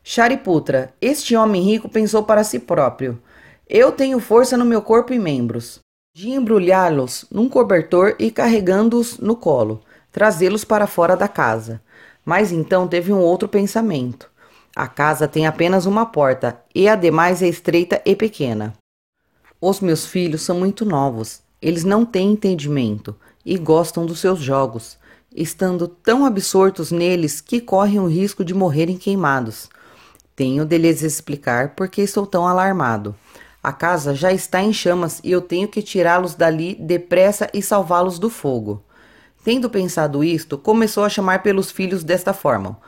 Shariputra, 0.04 0.94
este 1.00 1.36
homem 1.36 1.62
rico 1.62 1.88
pensou 1.88 2.24
para 2.24 2.44
si 2.44 2.58
próprio: 2.58 3.22
Eu 3.70 3.92
tenho 3.92 4.20
força 4.20 4.58
no 4.58 4.66
meu 4.66 4.82
corpo 4.82 5.14
e 5.14 5.20
membros. 5.20 5.80
De 6.16 6.30
embrulhá-los 6.30 7.26
num 7.30 7.48
cobertor 7.48 8.16
e 8.18 8.32
carregando-os 8.32 9.18
no 9.20 9.36
colo, 9.36 9.84
trazê-los 10.12 10.64
para 10.64 10.88
fora 10.88 11.16
da 11.16 11.28
casa. 11.28 11.82
Mas 12.26 12.52
então 12.52 12.88
teve 12.88 13.14
um 13.14 13.20
outro 13.20 13.48
pensamento. 13.48 14.31
A 14.76 14.88
casa 14.88 15.28
tem 15.28 15.46
apenas 15.46 15.86
uma 15.86 16.06
porta 16.06 16.58
e 16.74 16.88
ademais 16.88 17.42
é 17.42 17.48
estreita 17.48 18.02
e 18.06 18.16
pequena. 18.16 18.74
Os 19.60 19.80
meus 19.82 20.06
filhos 20.06 20.42
são 20.42 20.58
muito 20.58 20.86
novos, 20.86 21.42
eles 21.62 21.84
não 21.84 22.06
têm 22.06 22.32
entendimento 22.32 23.16
e 23.46 23.58
gostam 23.58 24.06
dos 24.06 24.20
seus 24.20 24.40
jogos, 24.40 24.98
estando 25.36 25.88
tão 25.88 26.26
absortos 26.26 26.92
neles 26.92 27.42
que 27.42 27.60
correm 27.60 28.00
o 28.00 28.08
risco 28.08 28.44
de 28.46 28.54
morrerem 28.54 28.98
queimados. 28.98 29.70
Tenho 30.36 30.66
de 30.66 30.78
lhes 30.78 31.04
explicar 31.04 31.76
por 31.76 31.90
que 31.90 32.02
estou 32.02 32.26
tão 32.26 32.48
alarmado. 32.48 33.14
A 33.62 33.72
casa 33.72 34.16
já 34.16 34.32
está 34.32 34.64
em 34.64 34.74
chamas 34.74 35.20
e 35.24 35.32
eu 35.32 35.42
tenho 35.42 35.68
que 35.68 35.84
tirá-los 35.84 36.34
dali 36.34 36.76
depressa 36.76 37.50
e 37.54 37.62
salvá-los 37.62 38.18
do 38.18 38.30
fogo. 38.30 38.84
Tendo 39.44 39.70
pensado 39.70 40.24
isto, 40.24 40.58
começou 40.58 41.04
a 41.04 41.10
chamar 41.10 41.44
pelos 41.44 41.70
filhos 41.70 42.04
desta 42.04 42.34
forma: 42.34 42.80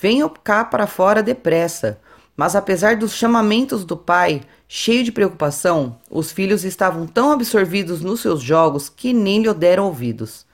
Venham 0.00 0.28
cá 0.28 0.64
para 0.64 0.86
fora 0.86 1.22
depressa. 1.22 1.98
Mas 2.36 2.54
apesar 2.54 2.96
dos 2.96 3.14
chamamentos 3.14 3.84
do 3.84 3.96
pai, 3.96 4.42
cheio 4.68 5.02
de 5.02 5.10
preocupação, 5.10 5.96
os 6.10 6.30
filhos 6.30 6.64
estavam 6.64 7.06
tão 7.06 7.32
absorvidos 7.32 8.02
nos 8.02 8.20
seus 8.20 8.42
jogos 8.42 8.90
que 8.90 9.14
nem 9.14 9.42
lhe 9.42 9.54
deram 9.54 9.86
ouvidos. 9.86 10.44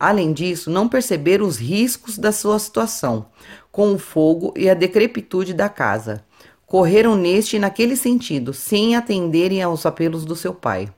Além 0.00 0.32
disso, 0.32 0.70
não 0.70 0.88
perceberam 0.88 1.46
os 1.46 1.58
riscos 1.58 2.16
da 2.16 2.32
sua 2.32 2.58
situação, 2.58 3.26
com 3.70 3.92
o 3.92 3.98
fogo 3.98 4.54
e 4.56 4.68
a 4.68 4.74
decrepitude 4.74 5.52
da 5.52 5.68
casa. 5.68 6.24
Correram 6.66 7.14
neste 7.14 7.56
e 7.56 7.58
naquele 7.58 7.96
sentido, 7.96 8.52
sem 8.52 8.96
atenderem 8.96 9.62
aos 9.62 9.84
apelos 9.84 10.24
do 10.24 10.34
seu 10.34 10.54
pai. 10.54 10.88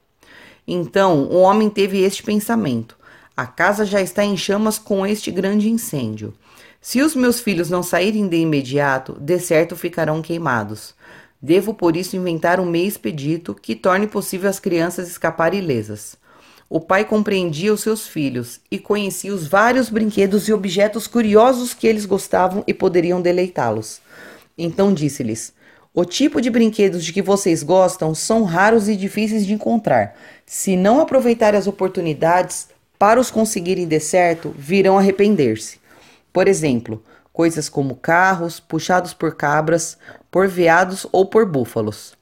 Então 0.67 1.25
o 1.25 1.39
homem 1.39 1.69
teve 1.69 2.01
este 2.01 2.23
pensamento: 2.23 2.97
a 3.37 3.47
casa 3.47 3.85
já 3.85 4.01
está 4.01 4.25
em 4.25 4.37
chamas 4.37 4.79
com 4.79 5.07
este 5.07 5.31
grande 5.31 5.69
incêndio. 5.69 6.35
Se 6.81 7.03
os 7.03 7.15
meus 7.15 7.41
filhos 7.41 7.69
não 7.69 7.83
saírem 7.83 8.29
de 8.29 8.37
imediato, 8.37 9.17
de 9.21 9.39
certo 9.41 9.75
ficarão 9.75 10.23
queimados. 10.23 10.95
Devo 11.43 11.75
por 11.75 11.97
isso 11.97 12.17
inventar 12.17 12.61
um 12.61 12.67
meio 12.67 12.87
expedito 12.87 13.55
que 13.55 13.75
torne 13.75 14.07
possível 14.07 14.49
as 14.49 14.61
crianças 14.61 15.09
escapar 15.09 15.55
ilesas. 15.55 16.17
O 16.71 16.81
pai 16.81 17.05
compreendia 17.05 17.73
os 17.73 17.81
seus 17.81 18.07
filhos 18.07 18.61
e 18.71 18.79
conhecia 18.79 19.35
os 19.35 19.47
vários 19.47 19.89
brinquedos 19.89 20.49
e 20.49 20.53
objetos 20.53 21.07
curiosos 21.07 21.75
que 21.75 21.87
eles 21.87 22.05
gostavam 22.07 22.63
e 22.67 22.75
poderiam 22.75 23.21
deleitá-los. 23.21 24.01
Então 24.57 24.93
disse-lhes: 24.93 25.53
O 25.95 26.05
tipo 26.05 26.41
de 26.41 26.51
brinquedos 26.51 27.05
de 27.05 27.13
que 27.13 27.23
vocês 27.23 27.63
gostam 27.63 28.15
são 28.15 28.45
raros 28.45 28.89
e 28.89 28.95
difíceis 28.95 29.47
de 29.47 29.55
encontrar. 29.55 30.15
Se 30.45 30.77
não 30.77 31.01
aproveitarem 31.01 31.59
as 31.59 31.67
oportunidades 31.67 32.69
para 32.99 33.19
os 33.19 33.31
conseguirem 33.31 33.87
de 33.87 33.99
certo, 33.99 34.55
virão 34.57 34.99
arrepender-se. 34.99 35.79
Por 36.39 36.47
exemplo, 36.47 37.03
coisas 37.33 37.69
como 37.69 37.97
carros 37.97 38.61
puxados 38.61 39.13
por 39.13 39.35
cabras, 39.35 39.99
por 40.31 40.47
veados 40.47 41.05
ou 41.11 41.27
por 41.27 41.45
búfalos. 41.45 42.17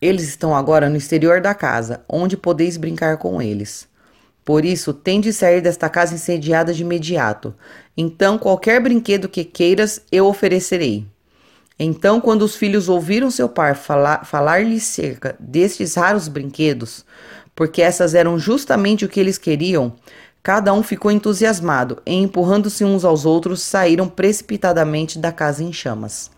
Eles 0.00 0.26
estão 0.26 0.56
agora 0.56 0.88
no 0.88 0.96
exterior 0.96 1.42
da 1.42 1.54
casa, 1.54 2.02
onde 2.08 2.34
podeis 2.34 2.78
brincar 2.78 3.18
com 3.18 3.42
eles. 3.42 3.86
Por 4.42 4.64
isso, 4.64 4.94
tende 4.94 5.34
sair 5.34 5.60
desta 5.60 5.86
casa 5.90 6.14
incendiada 6.14 6.72
de 6.72 6.80
imediato. 6.80 7.54
Então, 7.94 8.38
qualquer 8.38 8.80
brinquedo 8.80 9.28
que 9.28 9.44
queiras, 9.44 10.00
eu 10.10 10.24
oferecerei. 10.24 11.06
Então, 11.78 12.22
quando 12.22 12.46
os 12.46 12.56
filhos 12.56 12.88
ouviram 12.88 13.30
seu 13.30 13.50
pai 13.50 13.74
falar-lhe 13.74 14.24
falar 14.24 14.80
cerca 14.80 15.36
destes 15.38 15.94
raros 15.94 16.26
brinquedos, 16.26 17.04
porque 17.54 17.82
essas 17.82 18.14
eram 18.14 18.38
justamente 18.38 19.04
o 19.04 19.10
que 19.10 19.20
eles 19.20 19.36
queriam, 19.36 19.94
Cada 20.42 20.72
um 20.72 20.82
ficou 20.82 21.10
entusiasmado 21.10 22.00
e, 22.06 22.14
empurrando-se 22.14 22.84
uns 22.84 23.04
aos 23.04 23.24
outros, 23.26 23.62
saíram 23.62 24.08
precipitadamente 24.08 25.18
da 25.18 25.32
casa 25.32 25.62
em 25.62 25.72
chamas. 25.72 26.30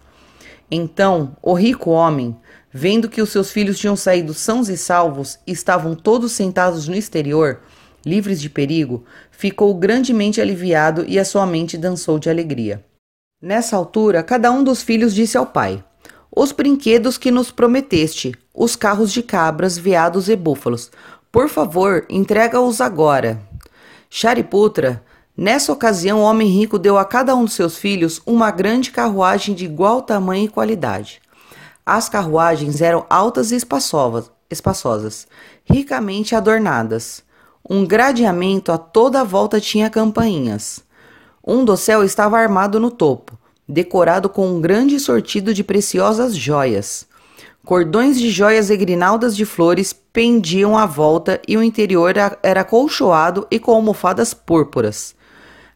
Então, 0.71 1.37
o 1.43 1.55
rico 1.55 1.91
homem, 1.91 2.37
vendo 2.73 3.09
que 3.09 3.21
os 3.21 3.31
seus 3.31 3.51
filhos 3.51 3.79
tinham 3.79 3.97
saído 3.97 4.33
sãos 4.33 4.69
e 4.69 4.77
salvos 4.77 5.39
e 5.47 5.53
estavam 5.53 5.95
todos 5.95 6.33
sentados 6.33 6.87
no 6.87 6.95
exterior, 6.95 7.61
livres 8.05 8.41
de 8.41 8.49
perigo, 8.49 9.05
ficou 9.31 9.75
grandemente 9.75 10.41
aliviado 10.41 11.05
e 11.07 11.19
a 11.19 11.25
sua 11.25 11.47
mente 11.47 11.77
dançou 11.77 12.19
de 12.19 12.31
alegria. 12.31 12.85
Nessa 13.43 13.77
altura, 13.77 14.23
cada 14.23 14.51
um 14.53 14.63
dos 14.63 14.83
filhos 14.83 15.15
disse 15.15 15.37
ao 15.37 15.47
pai: 15.47 15.83
Os 16.35 16.53
brinquedos 16.53 17.19
que 17.19 17.31
nos 17.31 17.51
prometeste, 17.51 18.35
os 18.55 18.77
carros 18.77 19.13
de 19.13 19.23
cabras, 19.23 19.77
veados 19.79 20.29
e 20.29 20.37
búfalos, 20.37 20.91
por 21.33 21.49
favor, 21.49 22.05
entrega-os 22.09 22.81
agora. 22.81 23.41
Shariputra, 24.12 25.05
nessa 25.37 25.73
ocasião 25.73 26.18
o 26.18 26.25
homem 26.25 26.49
rico 26.49 26.81
deu 26.81 26.99
a 26.99 27.05
cada 27.05 27.33
um 27.37 27.44
de 27.44 27.53
seus 27.53 27.79
filhos 27.79 28.20
uma 28.27 28.51
grande 28.51 28.90
carruagem 28.90 29.55
de 29.55 29.64
igual 29.64 30.03
tamanho 30.03 30.46
e 30.46 30.49
qualidade. 30.49 31.23
As 31.87 32.09
carruagens 32.09 32.81
eram 32.81 33.07
altas 33.09 33.53
e 33.53 33.57
espaçosas, 33.57 35.29
ricamente 35.64 36.35
adornadas. 36.35 37.23
Um 37.68 37.87
gradeamento 37.87 38.73
a 38.73 38.79
toda 38.79 39.20
a 39.20 39.25
volta 39.25 39.61
tinha 39.61 39.88
campainhas. 39.88 40.83
Um 41.46 41.64
dossel 41.64 42.03
estava 42.03 42.37
armado 42.37 42.81
no 42.81 42.90
topo, 42.90 43.38
decorado 43.66 44.29
com 44.29 44.49
um 44.49 44.61
grande 44.61 44.99
sortido 44.99 45.55
de 45.55 45.62
preciosas 45.62 46.35
joias. 46.35 47.07
Cordões 47.64 48.18
de 48.18 48.29
joias 48.29 48.70
e 48.70 48.77
grinaldas 48.77 49.37
de 49.37 49.44
flores 49.44 49.92
pendiam 50.12 50.77
à 50.77 50.87
volta 50.87 51.40
e 51.46 51.57
o 51.57 51.62
interior 51.62 52.14
era 52.42 52.64
colchoado 52.64 53.46
e 53.51 53.59
com 53.59 53.73
almofadas 53.73 54.35
púrpuras. 54.35 55.14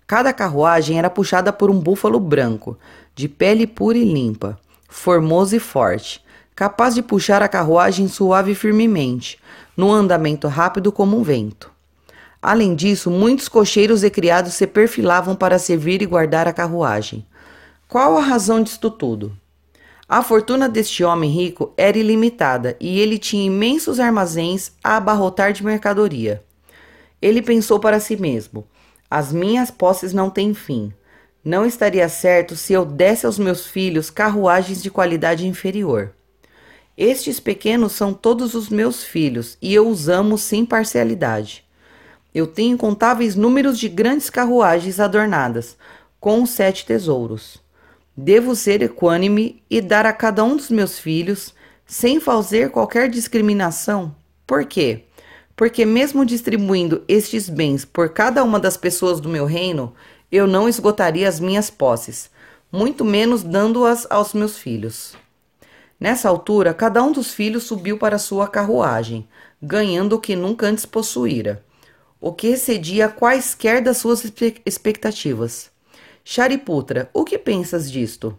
Cada 0.07 0.33
carruagem 0.33 0.99
era 0.99 1.09
puxada 1.09 1.53
por 1.53 1.70
um 1.70 1.79
búfalo 1.79 2.18
branco, 2.18 2.77
de 3.14 3.29
pele 3.29 3.66
pura 3.66 3.97
e 3.97 4.05
limpa, 4.05 4.59
formoso 4.88 5.55
e 5.57 5.61
forte, 5.61 6.23
capaz 6.55 6.94
de 6.94 7.03
puxar 7.03 7.42
a 7.42 7.49
carruagem 7.49 8.09
suave 8.09 8.53
e 8.53 8.55
firmemente, 8.55 9.38
num 9.77 9.92
andamento 9.92 10.49
rápido 10.49 10.92
como 10.92 11.18
um 11.18 11.23
vento. 11.23 11.70
Além 12.42 12.75
disso, 12.75 13.11
muitos 13.11 13.49
cocheiros 13.49 14.05
e 14.05 14.11
criados 14.11 14.55
se 14.55 14.66
perfilavam 14.66 15.35
para 15.35 15.59
servir 15.59 16.03
e 16.03 16.07
guardar 16.07 16.47
a 16.47 16.53
carruagem. 16.53 17.27
Qual 17.88 18.18
a 18.18 18.20
razão 18.20 18.62
disto 18.62 18.90
tudo? 18.90 19.35
A 20.07 20.23
fortuna 20.23 20.69
deste 20.69 21.03
homem 21.03 21.31
rico 21.31 21.73
era 21.79 21.97
ilimitada 21.97 22.77
e 22.79 23.01
ele 23.01 23.19
tinha 23.19 23.47
imensos 23.47 23.99
armazéns 23.99 24.73
a 24.85 24.99
abarrotar 24.99 25.53
de 25.53 25.64
mercadoria. 25.64 26.45
Ele 27.23 27.40
pensou 27.40 27.81
para 27.81 27.99
si 27.99 28.14
mesmo: 28.14 28.67
as 29.11 29.33
minhas 29.33 29.71
posses 29.71 30.12
não 30.12 30.29
têm 30.29 30.53
fim. 30.53 30.93
Não 31.43 31.64
estaria 31.64 32.09
certo 32.09 32.55
se 32.55 32.73
eu 32.73 32.85
desse 32.85 33.25
aos 33.25 33.38
meus 33.38 33.67
filhos 33.67 34.11
carruagens 34.11 34.83
de 34.83 34.90
qualidade 34.90 35.47
inferior. 35.47 36.14
Estes 36.97 37.40
pequenos 37.40 37.93
são 37.93 38.12
todos 38.12 38.55
os 38.55 38.69
meus 38.69 39.03
filhos 39.03 39.57
e 39.61 39.75
eu 39.75 39.88
os 39.88 40.09
amo 40.09 40.37
sem 40.37 40.67
parcialidade. 40.67 41.64
Eu 42.35 42.47
tenho 42.47 42.75
incontáveis 42.75 43.35
números 43.35 43.79
de 43.79 43.88
grandes 43.88 44.29
carruagens 44.29 45.01
adornadas 45.01 45.77
com 46.21 46.45
sete 46.45 46.85
tesouros. 46.85 47.63
Devo 48.16 48.55
ser 48.55 48.81
equânime 48.83 49.62
e 49.68 49.81
dar 49.81 50.07
a 50.07 50.12
cada 50.12 50.44
um 50.44 50.57
dos 50.57 50.70
meus 50.70 50.98
filhos, 50.98 51.55
sem 51.87 52.20
fazer 52.20 52.70
qualquer 52.70 53.11
discriminação. 53.11 54.14
Por 54.46 54.64
quê? 54.64 55.05
Porque, 55.57 55.85
mesmo 55.85 56.24
distribuindo 56.24 57.05
estes 57.09 57.48
bens 57.48 57.85
por 57.85 58.11
cada 58.11 58.42
uma 58.42 58.59
das 58.61 58.77
pessoas 58.77 59.20
do 59.20 59.29
meu 59.29 59.46
reino, 59.46 59.94
eu 60.31 60.46
não 60.46 60.68
esgotaria 60.68 61.29
as 61.29 61.38
minhas 61.40 61.70
posses, 61.70 62.31
muito 62.70 63.05
menos 63.05 63.42
dando-as 63.42 64.07
aos 64.11 64.33
meus 64.33 64.59
filhos. 64.59 65.16
Nessa 65.98 66.29
altura, 66.29 66.74
cada 66.74 67.03
um 67.03 67.12
dos 67.12 67.33
filhos 67.33 67.64
subiu 67.64 67.98
para 67.98 68.18
sua 68.18 68.48
carruagem, 68.48 69.29
ganhando 69.62 70.14
o 70.14 70.20
que 70.20 70.35
nunca 70.37 70.66
antes 70.66 70.87
possuíra. 70.87 71.62
o 72.24 72.33
que 72.33 72.46
excedia 72.46 73.07
quaisquer 73.07 73.83
das 73.83 73.98
suas 73.98 74.24
expectativas. 74.64 75.70
Shariputra, 76.27 77.11
o 77.13 77.23
que 77.23 77.37
pensas 77.37 77.93
disto? 77.93 78.37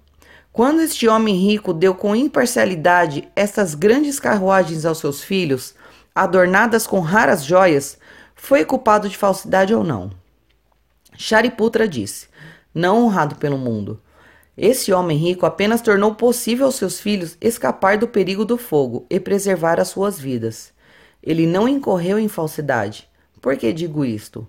Quando 0.52 0.82
este 0.82 1.08
homem 1.08 1.36
rico 1.36 1.72
deu 1.72 1.94
com 1.94 2.16
imparcialidade 2.16 3.30
estas 3.36 3.76
grandes 3.76 4.20
carruagens 4.20 4.86
aos 4.86 4.98
seus 4.98 5.24
filhos, 5.24 5.76
adornadas 6.14 6.88
com 6.88 7.00
raras 7.00 7.46
joias, 7.46 8.00
foi 8.34 8.66
culpado 8.66 9.08
de 9.08 9.16
falsidade 9.16 9.72
ou 9.72 9.84
não? 9.84 10.10
Shariputra 11.16 11.88
disse: 11.88 12.28
Não 12.74 13.04
honrado 13.04 13.36
pelo 13.36 13.58
mundo. 13.58 14.02
Esse 14.58 14.92
homem 14.92 15.16
rico 15.16 15.46
apenas 15.46 15.80
tornou 15.80 16.16
possível 16.16 16.66
aos 16.66 16.76
seus 16.76 17.00
filhos 17.00 17.38
escapar 17.40 18.00
do 18.00 18.08
perigo 18.08 18.44
do 18.44 18.58
fogo 18.58 19.06
e 19.12 19.20
preservar 19.20 19.80
as 19.80 19.90
suas 19.90 20.18
vidas. 20.18 20.74
Ele 21.22 21.46
não 21.46 21.68
incorreu 21.68 22.18
em 22.18 22.28
falsidade. 22.28 23.08
Por 23.40 23.56
que 23.58 23.72
digo 23.72 24.04
isto? 24.04 24.48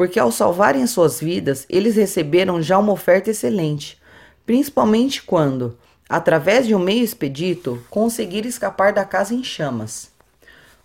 Porque 0.00 0.18
ao 0.18 0.32
salvarem 0.32 0.86
suas 0.86 1.20
vidas, 1.20 1.66
eles 1.68 1.94
receberam 1.94 2.62
já 2.62 2.78
uma 2.78 2.90
oferta 2.90 3.28
excelente, 3.28 4.00
principalmente 4.46 5.22
quando, 5.22 5.76
através 6.08 6.66
de 6.66 6.74
um 6.74 6.78
meio 6.78 7.04
expedito, 7.04 7.78
conseguir 7.90 8.46
escapar 8.46 8.94
da 8.94 9.04
casa 9.04 9.34
em 9.34 9.44
chamas. 9.44 10.10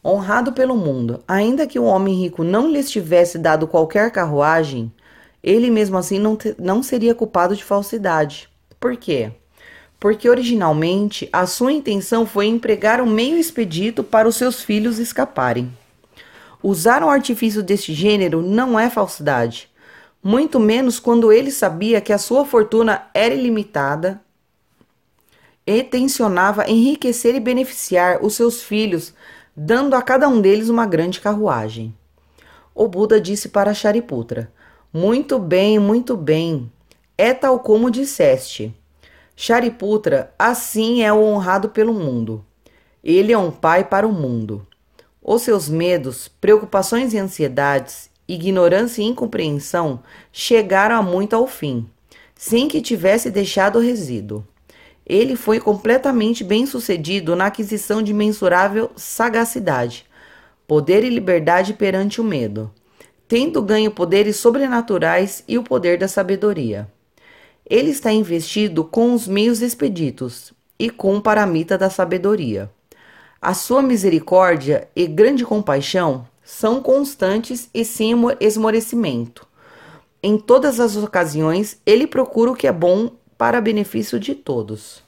Honrado 0.03 0.51
pelo 0.51 0.75
mundo, 0.75 1.23
ainda 1.25 1.65
que 1.65 1.79
o 1.79 1.85
homem 1.85 2.23
rico 2.23 2.43
não 2.43 2.69
lhes 2.69 2.91
tivesse 2.91 3.37
dado 3.37 3.69
qualquer 3.69 4.11
carruagem, 4.11 4.91
ele 5.41 5.71
mesmo 5.71 5.95
assim 5.95 6.19
não, 6.19 6.37
não 6.59 6.83
seria 6.83 7.15
culpado 7.15 7.55
de 7.55 7.63
falsidade. 7.63 8.49
Por 8.81 8.97
quê? 8.97 9.31
Porque 9.97 10.29
originalmente 10.29 11.29
a 11.31 11.45
sua 11.45 11.71
intenção 11.71 12.25
foi 12.25 12.47
empregar 12.47 12.99
um 12.99 13.09
meio 13.09 13.37
expedito 13.37 14.03
para 14.03 14.27
os 14.27 14.35
seus 14.35 14.61
filhos 14.61 14.99
escaparem. 14.99 15.71
Usar 16.67 17.03
um 17.03 17.09
artifício 17.11 17.61
deste 17.61 17.93
gênero 17.93 18.41
não 18.41 18.79
é 18.79 18.89
falsidade, 18.89 19.69
muito 20.23 20.59
menos 20.59 20.99
quando 20.99 21.31
ele 21.31 21.51
sabia 21.51 22.01
que 22.01 22.11
a 22.11 22.17
sua 22.17 22.43
fortuna 22.43 23.03
era 23.13 23.35
ilimitada 23.35 24.19
e 25.63 25.83
tensionava 25.83 26.67
enriquecer 26.67 27.35
e 27.35 27.39
beneficiar 27.39 28.25
os 28.25 28.33
seus 28.33 28.63
filhos, 28.63 29.13
dando 29.55 29.93
a 29.93 30.01
cada 30.01 30.27
um 30.27 30.41
deles 30.41 30.67
uma 30.67 30.87
grande 30.87 31.21
carruagem. 31.21 31.95
O 32.73 32.87
Buda 32.87 33.21
disse 33.21 33.49
para 33.49 33.71
Shariputra: 33.71 34.51
Muito 34.91 35.37
bem, 35.37 35.77
muito 35.77 36.17
bem. 36.17 36.71
É 37.15 37.31
tal 37.31 37.59
como 37.59 37.91
disseste. 37.91 38.75
Shariputra, 39.35 40.33
assim 40.39 41.03
é 41.03 41.13
o 41.13 41.21
honrado 41.21 41.69
pelo 41.69 41.93
mundo. 41.93 42.43
Ele 43.03 43.31
é 43.31 43.37
um 43.37 43.51
pai 43.51 43.83
para 43.83 44.07
o 44.07 44.11
mundo. 44.11 44.65
Os 45.27 45.41
seus 45.41 45.67
medos, 45.67 46.27
preocupações 46.27 47.11
e 47.11 47.17
ansiedades 47.17 48.11
ignorância 48.27 49.01
e 49.01 49.05
incompreensão 49.05 50.01
chegaram 50.31 50.95
a 50.95 51.01
muito 51.01 51.35
ao 51.35 51.47
fim, 51.47 51.87
sem 52.35 52.67
que 52.67 52.79
tivesse 52.79 53.31
deixado 53.31 53.79
resíduo. 53.79 54.45
Ele 55.03 55.35
foi 55.35 55.59
completamente 55.59 56.43
bem-sucedido 56.43 57.35
na 57.35 57.47
aquisição 57.47 58.03
de 58.03 58.13
mensurável 58.13 58.91
sagacidade, 58.95 60.05
poder 60.67 61.03
e 61.03 61.09
liberdade 61.09 61.73
perante 61.73 62.21
o 62.21 62.23
medo, 62.23 62.71
tendo 63.27 63.63
ganho 63.63 63.89
poderes 63.89 64.35
sobrenaturais 64.37 65.43
e 65.47 65.57
o 65.57 65.63
poder 65.63 65.97
da 65.97 66.07
sabedoria. 66.07 66.87
Ele 67.67 67.89
está 67.89 68.11
investido 68.11 68.83
com 68.83 69.11
os 69.13 69.27
meios 69.27 69.63
expeditos 69.63 70.53
e 70.77 70.89
com 70.89 71.17
o 71.17 71.21
paramita 71.21 71.79
da 71.79 71.89
sabedoria. 71.89 72.69
A 73.47 73.53
sua 73.53 73.79
misericórdia 73.79 74.87
e 74.95 75.05
grande 75.05 75.45
compaixão 75.45 76.27
são 76.43 76.81
constantes 76.81 77.69
e 77.75 77.85
sem 77.85 78.15
esmorecimento. 78.39 79.45
Em 80.23 80.35
todas 80.35 80.79
as 80.79 80.95
ocasiões, 80.95 81.79
ele 81.85 82.07
procura 82.07 82.49
o 82.49 82.55
que 82.55 82.65
é 82.65 82.71
bom 82.71 83.11
para 83.37 83.61
benefício 83.61 84.19
de 84.19 84.33
todos. 84.33 85.03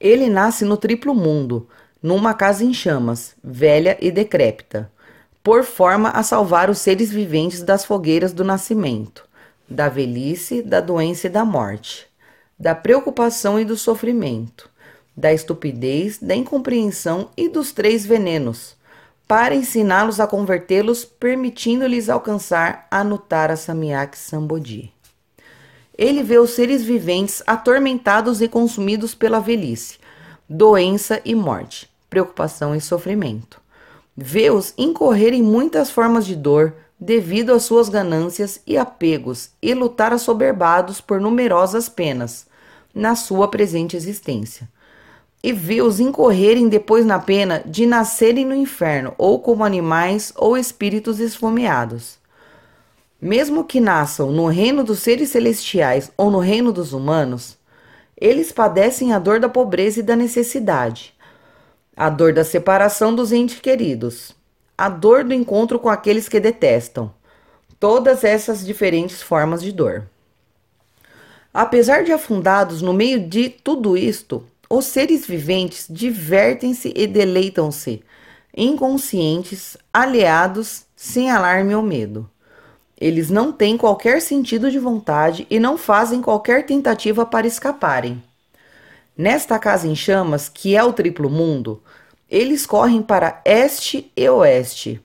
Ele 0.00 0.28
nasce 0.28 0.64
no 0.64 0.76
triplo 0.76 1.14
mundo, 1.14 1.68
numa 2.02 2.34
casa 2.34 2.64
em 2.64 2.74
chamas, 2.74 3.36
velha 3.40 3.96
e 4.00 4.10
decrépita, 4.10 4.90
por 5.44 5.62
forma 5.62 6.08
a 6.08 6.24
salvar 6.24 6.68
os 6.68 6.78
seres 6.78 7.08
viventes 7.08 7.62
das 7.62 7.84
fogueiras 7.84 8.32
do 8.32 8.42
nascimento, 8.42 9.28
da 9.68 9.88
velhice, 9.88 10.60
da 10.60 10.80
doença 10.80 11.28
e 11.28 11.30
da 11.30 11.44
morte, 11.44 12.08
da 12.58 12.74
preocupação 12.74 13.60
e 13.60 13.64
do 13.64 13.76
sofrimento, 13.76 14.68
da 15.16 15.32
estupidez, 15.32 16.18
da 16.18 16.34
incompreensão 16.34 17.30
e 17.36 17.48
dos 17.48 17.72
três 17.72 18.06
venenos 18.06 18.78
para 19.30 19.54
ensiná-los 19.54 20.18
a 20.18 20.26
convertê-los, 20.26 21.04
permitindo-lhes 21.04 22.08
alcançar 22.08 22.88
a 22.90 23.04
Nutara 23.04 23.54
Samyak 23.54 24.18
Sambodhi. 24.18 24.92
Ele 25.96 26.20
vê 26.24 26.36
os 26.40 26.50
seres 26.50 26.82
viventes 26.82 27.40
atormentados 27.46 28.42
e 28.42 28.48
consumidos 28.48 29.14
pela 29.14 29.38
velhice, 29.38 30.00
doença 30.48 31.20
e 31.24 31.32
morte, 31.36 31.88
preocupação 32.08 32.74
e 32.74 32.80
sofrimento. 32.80 33.60
Vê-os 34.16 34.74
incorrer 34.76 35.32
em 35.32 35.44
muitas 35.44 35.92
formas 35.92 36.26
de 36.26 36.34
dor 36.34 36.74
devido 36.98 37.52
às 37.52 37.62
suas 37.62 37.88
ganâncias 37.88 38.60
e 38.66 38.76
apegos 38.76 39.50
e 39.62 39.72
lutar 39.74 40.12
assoberbados 40.12 41.00
por 41.00 41.20
numerosas 41.20 41.88
penas 41.88 42.48
na 42.92 43.14
sua 43.14 43.46
presente 43.46 43.96
existência 43.96 44.68
e 45.42 45.52
vê-os 45.52 46.00
incorrerem 46.00 46.68
depois 46.68 47.06
na 47.06 47.18
pena 47.18 47.62
de 47.64 47.86
nascerem 47.86 48.44
no 48.44 48.54
inferno, 48.54 49.14
ou 49.16 49.40
como 49.40 49.64
animais 49.64 50.32
ou 50.36 50.56
espíritos 50.56 51.18
esfomeados. 51.18 52.18
Mesmo 53.20 53.64
que 53.64 53.80
nasçam 53.80 54.30
no 54.30 54.46
reino 54.46 54.84
dos 54.84 55.00
seres 55.00 55.30
celestiais 55.30 56.10
ou 56.16 56.30
no 56.30 56.38
reino 56.38 56.72
dos 56.72 56.92
humanos, 56.92 57.58
eles 58.16 58.52
padecem 58.52 59.12
a 59.12 59.18
dor 59.18 59.40
da 59.40 59.48
pobreza 59.48 60.00
e 60.00 60.02
da 60.02 60.14
necessidade, 60.14 61.14
a 61.96 62.10
dor 62.10 62.32
da 62.34 62.44
separação 62.44 63.14
dos 63.14 63.32
entes 63.32 63.60
queridos, 63.60 64.34
a 64.76 64.88
dor 64.88 65.24
do 65.24 65.34
encontro 65.34 65.78
com 65.78 65.88
aqueles 65.88 66.28
que 66.28 66.38
detestam, 66.38 67.12
todas 67.78 68.24
essas 68.24 68.64
diferentes 68.64 69.22
formas 69.22 69.62
de 69.62 69.72
dor. 69.72 70.06
Apesar 71.52 72.04
de 72.04 72.12
afundados 72.12 72.80
no 72.80 72.92
meio 72.92 73.26
de 73.26 73.48
tudo 73.48 73.96
isto, 73.96 74.44
os 74.72 74.84
seres 74.84 75.26
viventes 75.26 75.86
divertem-se 75.90 76.92
e 76.94 77.04
deleitam-se, 77.08 78.04
inconscientes, 78.56 79.76
aliados, 79.92 80.84
sem 80.94 81.28
alarme 81.28 81.74
ou 81.74 81.82
medo. 81.82 82.30
Eles 82.96 83.30
não 83.30 83.50
têm 83.50 83.76
qualquer 83.76 84.22
sentido 84.22 84.70
de 84.70 84.78
vontade 84.78 85.44
e 85.50 85.58
não 85.58 85.76
fazem 85.76 86.22
qualquer 86.22 86.66
tentativa 86.66 87.26
para 87.26 87.48
escaparem. 87.48 88.22
Nesta 89.16 89.58
casa 89.58 89.88
em 89.88 89.96
chamas, 89.96 90.48
que 90.48 90.76
é 90.76 90.84
o 90.84 90.92
triplo 90.92 91.28
mundo, 91.28 91.82
eles 92.28 92.64
correm 92.64 93.02
para 93.02 93.42
este 93.44 94.12
e 94.16 94.28
oeste, 94.28 95.02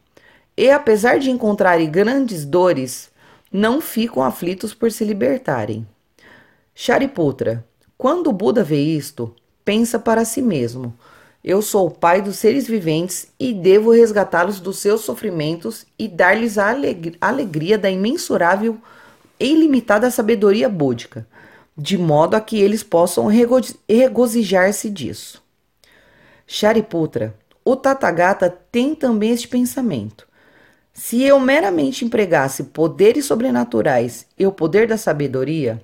e 0.55 0.69
apesar 0.69 1.17
de 1.17 1.31
encontrarem 1.31 1.89
grandes 1.89 2.45
dores, 2.45 3.09
não 3.51 3.81
ficam 3.81 4.21
aflitos 4.21 4.75
por 4.75 4.91
se 4.91 5.03
libertarem. 5.03 5.87
Shariputra, 6.75 7.65
quando 7.97 8.27
o 8.27 8.33
Buda 8.33 8.63
vê 8.63 8.79
isto, 8.79 9.33
pensa 9.65 9.99
para 9.99 10.23
si 10.23 10.41
mesmo: 10.41 10.93
Eu 11.43 11.61
sou 11.61 11.87
o 11.87 11.91
pai 11.91 12.21
dos 12.21 12.37
seres 12.37 12.67
viventes 12.67 13.27
e 13.39 13.53
devo 13.53 13.91
resgatá-los 13.91 14.59
dos 14.59 14.77
seus 14.77 15.01
sofrimentos 15.01 15.85
e 15.97 16.07
dar-lhes 16.07 16.57
a 16.57 16.73
alegria 17.19 17.77
da 17.77 17.89
imensurável 17.89 18.77
e 19.39 19.51
ilimitada 19.51 20.09
sabedoria 20.11 20.69
búdica, 20.69 21.27
de 21.75 21.97
modo 21.97 22.35
a 22.35 22.39
que 22.39 22.61
eles 22.61 22.83
possam 22.83 23.25
regozijar-se 23.89 24.89
disso. 24.89 25.43
Shariputra, 26.47 27.35
o 27.65 27.75
Tathagata 27.75 28.55
tem 28.71 28.93
também 28.93 29.31
este 29.31 29.47
pensamento. 29.47 30.27
Se 30.93 31.21
eu 31.23 31.39
meramente 31.39 32.05
empregasse 32.05 32.63
poderes 32.65 33.25
sobrenaturais 33.25 34.25
e 34.37 34.45
o 34.45 34.51
poder 34.51 34.87
da 34.87 34.97
sabedoria, 34.97 35.83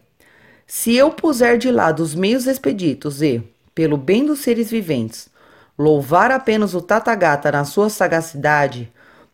se 0.65 0.95
eu 0.95 1.09
puser 1.09 1.57
de 1.57 1.69
lado 1.69 2.01
os 2.01 2.15
meios 2.15 2.47
expeditos 2.47 3.21
e, 3.21 3.43
pelo 3.73 3.97
bem 3.97 4.25
dos 4.25 4.39
seres 4.39 4.69
viventes, 4.69 5.29
louvar 5.77 6.31
apenas 6.31 6.73
o 6.73 6.81
Tathagata 6.81 7.51
na 7.51 7.65
sua 7.65 7.89
sagacidade, 7.89 8.91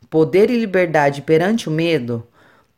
poder 0.09 0.49
e 0.49 0.57
liberdade 0.57 1.21
perante 1.21 1.67
o 1.67 1.71
medo, 1.71 2.25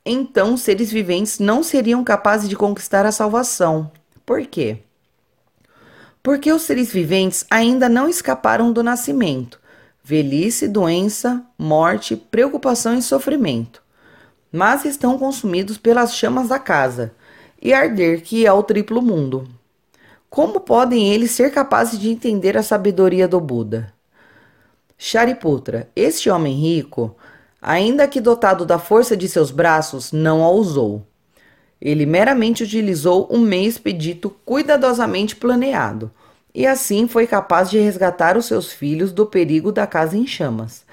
então 0.06 0.54
os 0.54 0.62
seres 0.62 0.92
viventes 0.92 1.40
não 1.40 1.62
seriam 1.62 2.04
capazes 2.04 2.50
de 2.50 2.56
conquistar 2.56 3.06
a 3.06 3.12
salvação. 3.12 3.92
Por 4.26 4.46
quê? 4.48 4.80
Porque 6.24 6.52
os 6.52 6.64
seres 6.64 6.92
viventes 6.92 7.46
ainda 7.50 7.88
não 7.88 8.10
escaparam 8.10 8.72
do 8.72 8.84
nascimento, 8.84 9.60
velhice, 10.04 10.68
doença, 10.68 11.44
morte, 11.58 12.16
preocupação 12.16 12.98
e 12.98 13.02
sofrimento, 13.02 13.82
mas 14.52 14.86
estão 14.86 15.18
consumidos 15.18 15.78
pelas 15.78 16.16
chamas 16.16 16.50
da 16.50 16.58
casa 16.58 17.14
e 17.62 17.74
arder 17.74 18.22
que 18.22 18.46
é 18.46 18.52
o 18.52 18.64
triplo 18.64 19.02
mundo. 19.02 19.48
Como 20.30 20.60
podem 20.60 21.12
eles 21.14 21.32
ser 21.32 21.52
capazes 21.52 22.00
de 22.00 22.10
entender 22.10 22.58
a 22.58 22.64
sabedoria 22.64 23.28
do 23.28 23.40
Buda? 23.40 23.94
Shariputra, 24.98 25.90
este 25.96 26.30
homem 26.30 26.56
rico, 26.56 27.16
Ainda 27.62 28.08
que 28.08 28.22
dotado 28.22 28.66
da 28.66 28.80
força 28.80 29.18
de 29.18 29.28
seus 29.28 29.52
braços, 29.52 30.12
não 30.14 30.44
a 30.44 30.50
usou. 30.50 31.06
Ele 31.82 32.06
meramente 32.06 32.64
utilizou 32.64 33.28
um 33.30 33.40
meio 33.40 33.68
expedito 33.68 34.30
cuidadosamente 34.46 35.36
planeado, 35.36 36.12
e 36.54 36.66
assim 36.66 37.08
foi 37.08 37.28
capaz 37.28 37.70
de 37.70 37.78
resgatar 37.78 38.38
os 38.38 38.46
seus 38.46 38.72
filhos 38.72 39.12
do 39.12 39.26
perigo 39.26 39.72
da 39.72 39.86
casa 39.86 40.18
em 40.18 40.26
chamas. 40.26 40.86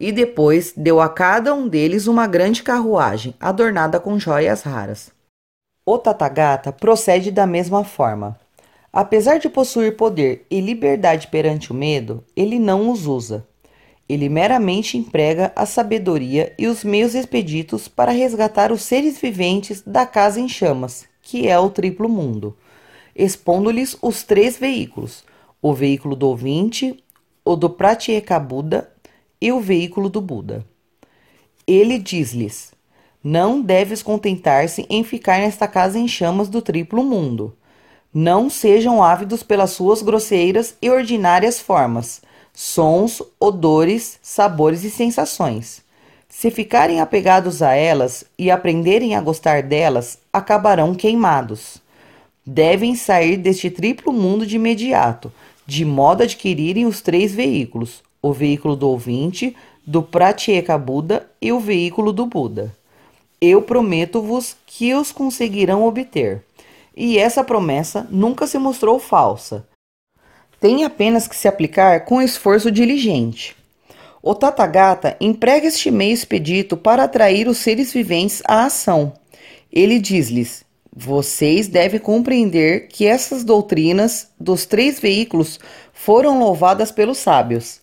E 0.00 0.10
depois 0.10 0.72
deu 0.76 1.00
a 1.00 1.08
cada 1.08 1.52
um 1.52 1.68
deles 1.68 2.06
uma 2.06 2.26
grande 2.26 2.62
carruagem, 2.62 3.34
adornada 3.38 4.00
com 4.00 4.18
joias 4.18 4.62
raras. 4.62 5.10
O 5.84 5.98
Tathagata 5.98 6.72
procede 6.72 7.30
da 7.30 7.46
mesma 7.46 7.84
forma. 7.84 8.38
Apesar 8.92 9.38
de 9.38 9.48
possuir 9.48 9.96
poder 9.96 10.46
e 10.50 10.60
liberdade 10.60 11.28
perante 11.28 11.70
o 11.70 11.74
medo, 11.74 12.24
ele 12.34 12.58
não 12.58 12.90
os 12.90 13.06
usa. 13.06 13.46
Ele 14.08 14.28
meramente 14.28 14.96
emprega 14.96 15.52
a 15.54 15.66
sabedoria 15.66 16.54
e 16.58 16.66
os 16.66 16.82
meios 16.82 17.14
expeditos 17.14 17.86
para 17.86 18.10
resgatar 18.10 18.72
os 18.72 18.82
seres 18.82 19.18
viventes 19.18 19.82
da 19.82 20.06
casa 20.06 20.40
em 20.40 20.48
chamas, 20.48 21.06
que 21.20 21.46
é 21.46 21.58
o 21.58 21.68
triplo 21.68 22.08
mundo, 22.08 22.56
expondo-lhes 23.14 23.98
os 24.00 24.22
três 24.22 24.56
veículos: 24.56 25.22
o 25.60 25.74
veículo 25.74 26.16
do 26.16 26.26
ouvinte, 26.26 27.04
o 27.44 27.54
do 27.54 27.68
Pratyeka 27.68 28.40
Buda 28.40 28.90
e 29.38 29.52
o 29.52 29.60
veículo 29.60 30.08
do 30.08 30.22
Buda. 30.22 30.64
Ele 31.66 31.98
diz-lhes: 31.98 32.72
Não 33.22 33.60
deves 33.60 34.02
contentar-se 34.02 34.86
em 34.88 35.04
ficar 35.04 35.40
nesta 35.40 35.68
casa 35.68 35.98
em 35.98 36.08
chamas 36.08 36.48
do 36.48 36.62
triplo 36.62 37.04
mundo. 37.04 37.54
Não 38.12 38.48
sejam 38.48 39.02
ávidos 39.02 39.42
pelas 39.42 39.70
suas 39.70 40.02
grosseiras 40.02 40.74
e 40.80 40.90
ordinárias 40.90 41.60
formas 41.60 42.22
sons, 42.60 43.22
odores, 43.38 44.18
sabores 44.20 44.82
e 44.82 44.90
sensações. 44.90 45.80
Se 46.28 46.50
ficarem 46.50 47.00
apegados 47.00 47.62
a 47.62 47.72
elas 47.72 48.24
e 48.36 48.50
aprenderem 48.50 49.14
a 49.14 49.20
gostar 49.20 49.62
delas, 49.62 50.18
acabarão 50.32 50.92
queimados. 50.92 51.80
Devem 52.44 52.96
sair 52.96 53.36
deste 53.36 53.70
triplo 53.70 54.12
mundo 54.12 54.44
de 54.44 54.56
imediato, 54.56 55.32
de 55.64 55.84
modo 55.84 56.22
a 56.22 56.24
adquirirem 56.24 56.84
os 56.84 57.00
três 57.00 57.32
veículos: 57.32 58.02
o 58.20 58.32
veículo 58.32 58.74
do 58.74 58.88
ouvinte, 58.88 59.54
do 59.86 60.02
Pratyeka 60.02 60.76
Buda 60.76 61.30
e 61.40 61.52
o 61.52 61.60
veículo 61.60 62.12
do 62.12 62.26
Buda. 62.26 62.74
Eu 63.40 63.62
prometo-vos 63.62 64.56
que 64.66 64.92
os 64.94 65.12
conseguirão 65.12 65.84
obter. 65.84 66.42
E 66.98 67.16
essa 67.16 67.44
promessa 67.44 68.06
nunca 68.10 68.46
se 68.46 68.58
mostrou 68.58 68.98
falsa 68.98 69.66
tem 70.60 70.84
apenas 70.84 71.28
que 71.28 71.36
se 71.36 71.46
aplicar 71.46 72.04
com 72.04 72.20
esforço 72.20 72.70
diligente. 72.70 73.56
O 74.22 74.34
Tathagata 74.34 75.16
emprega 75.20 75.68
este 75.68 75.90
meio 75.90 76.12
expedito 76.12 76.76
para 76.76 77.04
atrair 77.04 77.48
os 77.48 77.58
seres 77.58 77.92
viventes 77.92 78.42
à 78.46 78.64
ação. 78.64 79.12
Ele 79.72 80.00
diz-lhes: 80.00 80.64
Vocês 80.94 81.68
devem 81.68 82.00
compreender 82.00 82.88
que 82.88 83.06
essas 83.06 83.44
doutrinas 83.44 84.28
dos 84.38 84.66
três 84.66 84.98
veículos 84.98 85.60
foram 85.92 86.40
louvadas 86.40 86.90
pelos 86.90 87.18
sábios. 87.18 87.80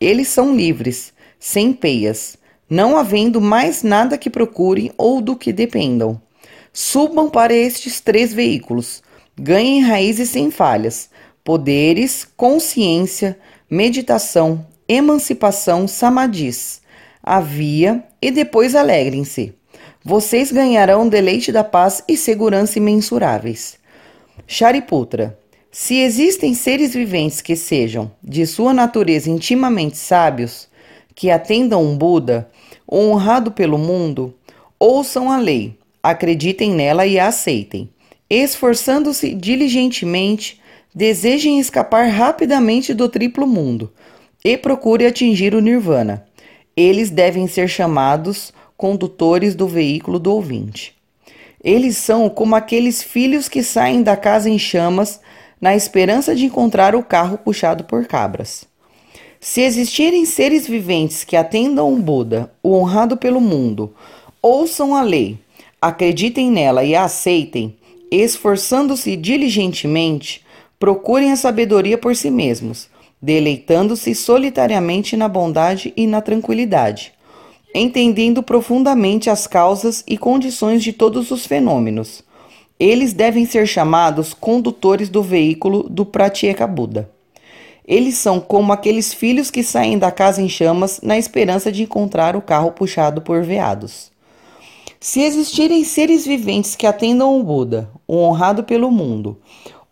Eles 0.00 0.28
são 0.28 0.54
livres, 0.54 1.12
sem 1.38 1.72
peias, 1.72 2.36
não 2.68 2.96
havendo 2.96 3.40
mais 3.40 3.82
nada 3.82 4.18
que 4.18 4.28
procurem 4.28 4.92
ou 4.98 5.20
do 5.20 5.36
que 5.36 5.52
dependam. 5.52 6.20
Subam 6.80 7.28
para 7.28 7.52
estes 7.52 8.00
três 8.00 8.32
veículos, 8.32 9.02
ganhem 9.36 9.82
raízes 9.82 10.30
sem 10.30 10.48
falhas, 10.48 11.10
poderes, 11.42 12.24
consciência, 12.36 13.36
meditação, 13.68 14.64
emancipação, 14.88 15.88
samadhis. 15.88 16.80
Havia 17.20 18.04
e 18.22 18.30
depois 18.30 18.76
alegrem-se. 18.76 19.54
Vocês 20.04 20.52
ganharão 20.52 21.08
deleite 21.08 21.50
da 21.50 21.64
paz 21.64 22.04
e 22.06 22.16
segurança 22.16 22.78
imensuráveis. 22.78 23.76
Shariputra, 24.46 25.36
se 25.72 25.96
existem 25.96 26.54
seres 26.54 26.94
viventes 26.94 27.40
que 27.40 27.56
sejam, 27.56 28.08
de 28.22 28.46
sua 28.46 28.72
natureza 28.72 29.28
intimamente 29.28 29.96
sábios, 29.96 30.68
que 31.12 31.28
atendam 31.28 31.82
um 31.82 31.98
Buda, 31.98 32.48
honrado 32.88 33.50
pelo 33.50 33.78
mundo, 33.78 34.32
ouçam 34.78 35.28
a 35.28 35.38
lei, 35.38 35.76
acreditem 36.02 36.72
nela 36.72 37.06
e 37.06 37.18
a 37.18 37.28
aceitem, 37.28 37.90
esforçando-se 38.28 39.34
diligentemente 39.34 40.60
desejem 40.94 41.60
escapar 41.60 42.08
rapidamente 42.08 42.92
do 42.94 43.08
triplo 43.08 43.46
mundo 43.46 43.92
e 44.44 44.56
procure 44.56 45.06
atingir 45.06 45.54
o 45.54 45.60
nirvana. 45.60 46.26
Eles 46.76 47.10
devem 47.10 47.46
ser 47.46 47.68
chamados 47.68 48.52
condutores 48.76 49.54
do 49.54 49.66
veículo 49.66 50.18
do 50.18 50.32
ouvinte. 50.32 50.94
Eles 51.62 51.96
são 51.96 52.28
como 52.28 52.54
aqueles 52.54 53.02
filhos 53.02 53.48
que 53.48 53.62
saem 53.62 54.02
da 54.02 54.16
casa 54.16 54.48
em 54.48 54.58
chamas 54.58 55.20
na 55.60 55.74
esperança 55.74 56.34
de 56.34 56.46
encontrar 56.46 56.94
o 56.94 57.02
carro 57.02 57.36
puxado 57.38 57.84
por 57.84 58.06
cabras. 58.06 58.64
Se 59.40 59.60
existirem 59.60 60.24
seres 60.24 60.66
viventes 60.66 61.24
que 61.24 61.36
atendam 61.36 61.92
o 61.92 61.98
Buda, 61.98 62.52
o 62.62 62.74
honrado 62.74 63.16
pelo 63.16 63.40
mundo, 63.40 63.94
ouçam 64.42 64.94
a 64.94 65.02
lei, 65.02 65.38
acreditem 65.80 66.50
nela 66.50 66.84
e 66.84 66.94
a 66.94 67.04
aceitem, 67.04 67.76
esforçando-se 68.10 69.16
diligentemente, 69.16 70.46
Procurem 70.78 71.32
a 71.32 71.36
sabedoria 71.36 71.98
por 71.98 72.14
si 72.14 72.30
mesmos, 72.30 72.88
deleitando-se 73.20 74.14
solitariamente 74.14 75.16
na 75.16 75.26
bondade 75.26 75.92
e 75.96 76.06
na 76.06 76.20
tranquilidade, 76.20 77.12
entendendo 77.74 78.44
profundamente 78.44 79.28
as 79.28 79.48
causas 79.48 80.04
e 80.06 80.16
condições 80.16 80.84
de 80.84 80.92
todos 80.92 81.32
os 81.32 81.46
fenômenos. 81.46 82.22
Eles 82.78 83.12
devem 83.12 83.44
ser 83.44 83.66
chamados 83.66 84.32
condutores 84.32 85.08
do 85.08 85.20
veículo 85.20 85.82
do 85.88 86.06
Pratyeka 86.06 86.64
Buda. 86.64 87.10
Eles 87.84 88.18
são 88.18 88.38
como 88.38 88.72
aqueles 88.72 89.12
filhos 89.12 89.50
que 89.50 89.64
saem 89.64 89.98
da 89.98 90.12
casa 90.12 90.40
em 90.40 90.48
chamas 90.48 91.00
na 91.02 91.18
esperança 91.18 91.72
de 91.72 91.82
encontrar 91.82 92.36
o 92.36 92.42
carro 92.42 92.70
puxado 92.70 93.20
por 93.20 93.42
veados. 93.42 94.12
Se 95.00 95.20
existirem 95.22 95.84
seres 95.84 96.26
viventes 96.26 96.74
que 96.74 96.86
atendam 96.86 97.38
o 97.38 97.42
Buda, 97.42 97.90
o 98.06 98.16
honrado 98.16 98.64
pelo 98.64 98.90
mundo, 98.90 99.38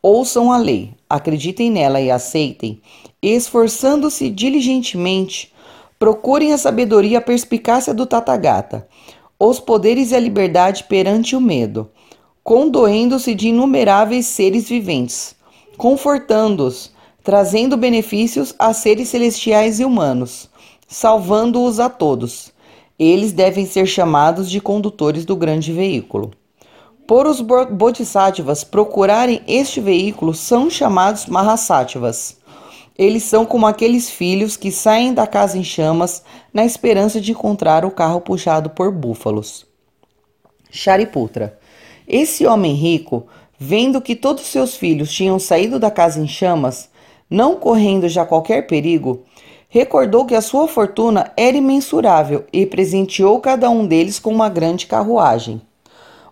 Ouçam 0.09 0.53
a 0.53 0.57
lei, 0.57 0.93
acreditem 1.11 1.69
nela 1.69 2.01
e 2.01 2.13
aceitem, 2.13 2.81
esforçando-se 3.21 4.31
diligentemente, 4.31 5.53
procurem 5.99 6.53
a 6.53 6.59
sabedoria 6.59 7.15
e 7.15 7.17
a 7.17 7.21
perspicácia 7.21 7.93
do 7.93 8.07
Tathagata, 8.07 8.87
os 9.37 9.59
poderes 9.59 10.13
e 10.13 10.15
a 10.15 10.21
liberdade 10.21 10.85
perante 10.85 11.35
o 11.35 11.41
medo, 11.41 11.91
condoendo-se 12.45 13.35
de 13.35 13.49
inumeráveis 13.49 14.27
seres 14.27 14.69
viventes, 14.69 15.35
confortando-os, 15.77 16.93
trazendo 17.25 17.77
benefícios 17.77 18.55
a 18.61 18.73
seres 18.73 19.09
celestiais 19.09 19.81
e 19.81 19.85
humanos, 19.85 20.49
salvando-os 20.87 21.81
a 21.81 21.89
todos. 21.89 22.53
Eles 22.99 23.33
devem 23.33 23.67
ser 23.67 23.87
chamados 23.87 24.51
de 24.51 24.61
condutores 24.61 25.25
do 25.25 25.37
grande 25.37 25.73
veículo. 25.73 26.31
Por 27.07 27.27
os 27.27 27.41
bodhisattvas 27.41 28.65
procurarem 28.65 29.41
este 29.47 29.81
veículo, 29.81 30.35
são 30.35 30.69
chamados 30.69 31.27
Mahasattvas. 31.27 32.39
Eles 32.99 33.23
são 33.23 33.45
como 33.45 33.67
aqueles 33.67 34.11
filhos 34.11 34.57
que 34.57 34.73
saem 34.73 35.13
da 35.13 35.27
casa 35.27 35.59
em 35.59 35.63
chamas 35.63 36.23
na 36.53 36.65
esperança 36.65 37.21
de 37.21 37.33
encontrar 37.33 37.85
o 37.85 37.91
carro 37.91 38.21
puxado 38.21 38.71
por 38.71 38.91
búfalos. 38.91 39.67
Shariputra. 40.71 41.59
Esse 42.09 42.47
homem 42.47 42.73
rico, 42.73 43.27
vendo 43.59 44.01
que 44.01 44.17
todos 44.17 44.47
seus 44.47 44.75
filhos 44.75 45.13
tinham 45.13 45.39
saído 45.39 45.79
da 45.79 45.91
casa 45.91 46.19
em 46.19 46.27
chamas, 46.27 46.89
não 47.29 47.57
correndo 47.57 48.09
já 48.09 48.25
qualquer 48.25 48.67
perigo, 48.67 49.25
recordou 49.77 50.25
que 50.25 50.35
a 50.35 50.41
sua 50.41 50.67
fortuna 50.67 51.31
era 51.37 51.55
imensurável 51.55 52.47
e 52.51 52.65
presenteou 52.65 53.39
cada 53.41 53.69
um 53.69 53.87
deles 53.87 54.19
com 54.19 54.31
uma 54.31 54.49
grande 54.49 54.87
carruagem. 54.87 55.61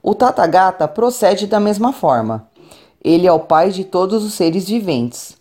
O 0.02 0.14
Tathagata 0.14 0.88
procede 0.88 1.46
da 1.46 1.60
mesma 1.60 1.92
forma. 1.92 2.48
Ele 3.04 3.26
é 3.26 3.32
o 3.32 3.38
pai 3.38 3.70
de 3.70 3.84
todos 3.84 4.24
os 4.24 4.32
seres 4.32 4.66
viventes. 4.66 5.36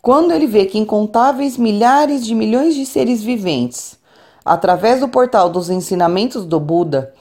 Quando 0.00 0.30
ele 0.30 0.46
vê 0.46 0.66
que 0.66 0.78
incontáveis 0.78 1.56
milhares 1.56 2.24
de 2.24 2.32
milhões 2.32 2.76
de 2.76 2.86
seres 2.86 3.24
viventes, 3.24 3.98
através 4.44 5.00
do 5.00 5.08
portal 5.08 5.50
dos 5.50 5.68
ensinamentos 5.68 6.44
do 6.44 6.60
Buda, 6.60 7.12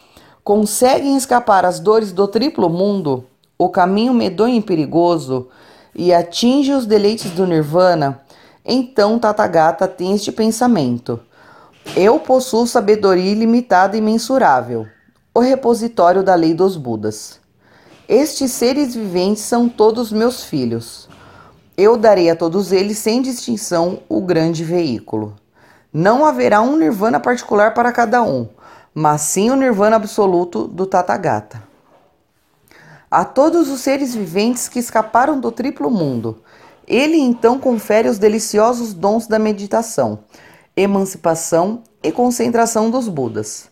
conseguem 0.43 1.17
escapar 1.17 1.65
às 1.65 1.79
dores 1.79 2.11
do 2.11 2.27
triplo 2.27 2.69
mundo, 2.69 3.25
o 3.57 3.69
caminho 3.69 4.13
medonho 4.13 4.57
e 4.57 4.61
perigoso, 4.61 5.47
e 5.95 6.13
atinge 6.13 6.73
os 6.73 6.85
deleites 6.85 7.31
do 7.31 7.47
Nirvana, 7.47 8.21
então 8.67 9.17
Tathagata 9.17 9.87
tem 9.87 10.13
este 10.13 10.31
pensamento: 10.31 11.19
Eu 11.95 12.19
possuo 12.19 12.67
sabedoria 12.67 13.31
ilimitada 13.31 13.95
e 13.95 14.01
mensurável 14.01 14.85
o 15.33 15.39
repositório 15.39 16.23
da 16.23 16.33
lei 16.35 16.53
dos 16.53 16.75
Budas. 16.75 17.39
Estes 18.09 18.51
seres 18.51 18.95
viventes 18.95 19.43
são 19.43 19.69
todos 19.69 20.11
meus 20.11 20.43
filhos. 20.43 21.07
Eu 21.77 21.95
darei 21.95 22.29
a 22.31 22.35
todos 22.35 22.71
eles, 22.71 22.97
sem 22.97 23.21
distinção, 23.21 23.99
o 24.09 24.19
grande 24.19 24.63
veículo. 24.63 25.35
Não 25.93 26.25
haverá 26.25 26.59
um 26.59 26.75
nirvana 26.75 27.19
particular 27.19 27.75
para 27.75 27.91
cada 27.91 28.23
um, 28.23 28.49
mas 28.95 29.21
sim 29.21 29.51
o 29.51 29.55
nirvana 29.55 29.95
absoluto 29.95 30.67
do 30.67 30.87
Tathagata. 30.87 31.61
A 33.11 33.23
todos 33.23 33.69
os 33.69 33.81
seres 33.81 34.15
viventes 34.15 34.67
que 34.67 34.79
escaparam 34.79 35.39
do 35.39 35.51
triplo 35.51 35.91
mundo, 35.91 36.41
ele 36.87 37.17
então 37.17 37.59
confere 37.59 38.07
os 38.07 38.17
deliciosos 38.17 38.93
dons 38.93 39.27
da 39.27 39.37
meditação, 39.37 40.19
emancipação 40.75 41.83
e 42.01 42.11
concentração 42.11 42.89
dos 42.89 43.09
Budas. 43.09 43.69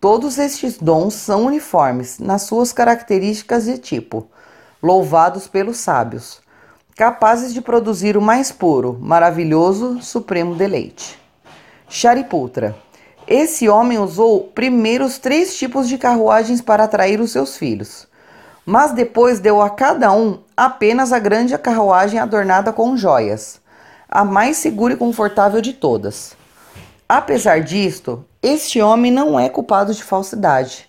Todos 0.00 0.38
estes 0.38 0.78
dons 0.78 1.14
são 1.14 1.44
uniformes 1.44 2.18
nas 2.18 2.42
suas 2.42 2.72
características 2.72 3.68
e 3.68 3.76
tipo, 3.76 4.26
louvados 4.82 5.46
pelos 5.46 5.76
sábios, 5.76 6.40
capazes 6.94 7.52
de 7.52 7.60
produzir 7.60 8.16
o 8.16 8.22
mais 8.22 8.50
puro, 8.50 8.98
maravilhoso, 9.00 10.00
supremo 10.00 10.54
deleite. 10.54 11.18
Shariputra. 11.88 12.76
Esse 13.28 13.68
homem 13.68 13.98
usou 13.98 14.44
primeiro 14.54 15.04
os 15.04 15.18
três 15.18 15.58
tipos 15.58 15.88
de 15.88 15.98
carruagens 15.98 16.60
para 16.60 16.84
atrair 16.84 17.20
os 17.20 17.32
seus 17.32 17.56
filhos 17.56 18.08
mas 18.66 18.90
depois 18.90 19.38
deu 19.38 19.62
a 19.62 19.70
cada 19.70 20.12
um 20.12 20.40
apenas 20.56 21.12
a 21.12 21.18
grande 21.18 21.56
carruagem 21.58 22.18
adornada 22.18 22.72
com 22.72 22.96
joias, 22.96 23.60
a 24.08 24.24
mais 24.24 24.56
segura 24.56 24.94
e 24.94 24.96
confortável 24.96 25.60
de 25.60 25.74
todas. 25.74 26.34
Apesar 27.06 27.60
disto, 27.60 28.24
este 28.42 28.80
homem 28.80 29.12
não 29.12 29.38
é 29.38 29.48
culpado 29.48 29.92
de 29.92 30.02
falsidade. 30.02 30.88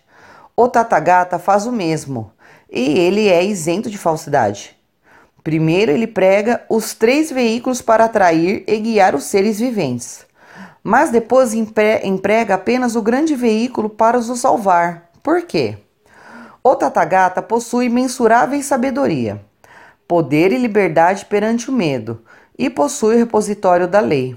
O 0.55 0.69
Tathagata 0.69 1.37
faz 1.37 1.65
o 1.65 1.71
mesmo, 1.71 2.31
e 2.71 2.97
ele 2.97 3.27
é 3.27 3.43
isento 3.43 3.89
de 3.89 3.97
falsidade. 3.97 4.75
Primeiro, 5.43 5.91
ele 5.91 6.07
prega 6.07 6.63
os 6.69 6.93
três 6.93 7.29
veículos 7.29 7.81
para 7.81 8.05
atrair 8.05 8.63
e 8.67 8.77
guiar 8.77 9.15
os 9.15 9.25
seres 9.25 9.59
viventes, 9.59 10.25
mas 10.81 11.09
depois 11.09 11.53
emprega 11.53 12.55
apenas 12.55 12.95
o 12.95 13.01
grande 13.01 13.35
veículo 13.35 13.89
para 13.89 14.17
os 14.17 14.39
salvar. 14.39 15.09
Por 15.21 15.41
quê? 15.43 15.77
O 16.63 16.75
Tathagata 16.75 17.41
possui 17.41 17.89
mensurável 17.89 18.61
sabedoria, 18.63 19.41
poder 20.07 20.51
e 20.51 20.57
liberdade 20.57 21.25
perante 21.25 21.69
o 21.69 21.73
medo, 21.73 22.21
e 22.57 22.69
possui 22.69 23.15
o 23.15 23.17
repositório 23.17 23.87
da 23.87 23.99
lei. 23.99 24.35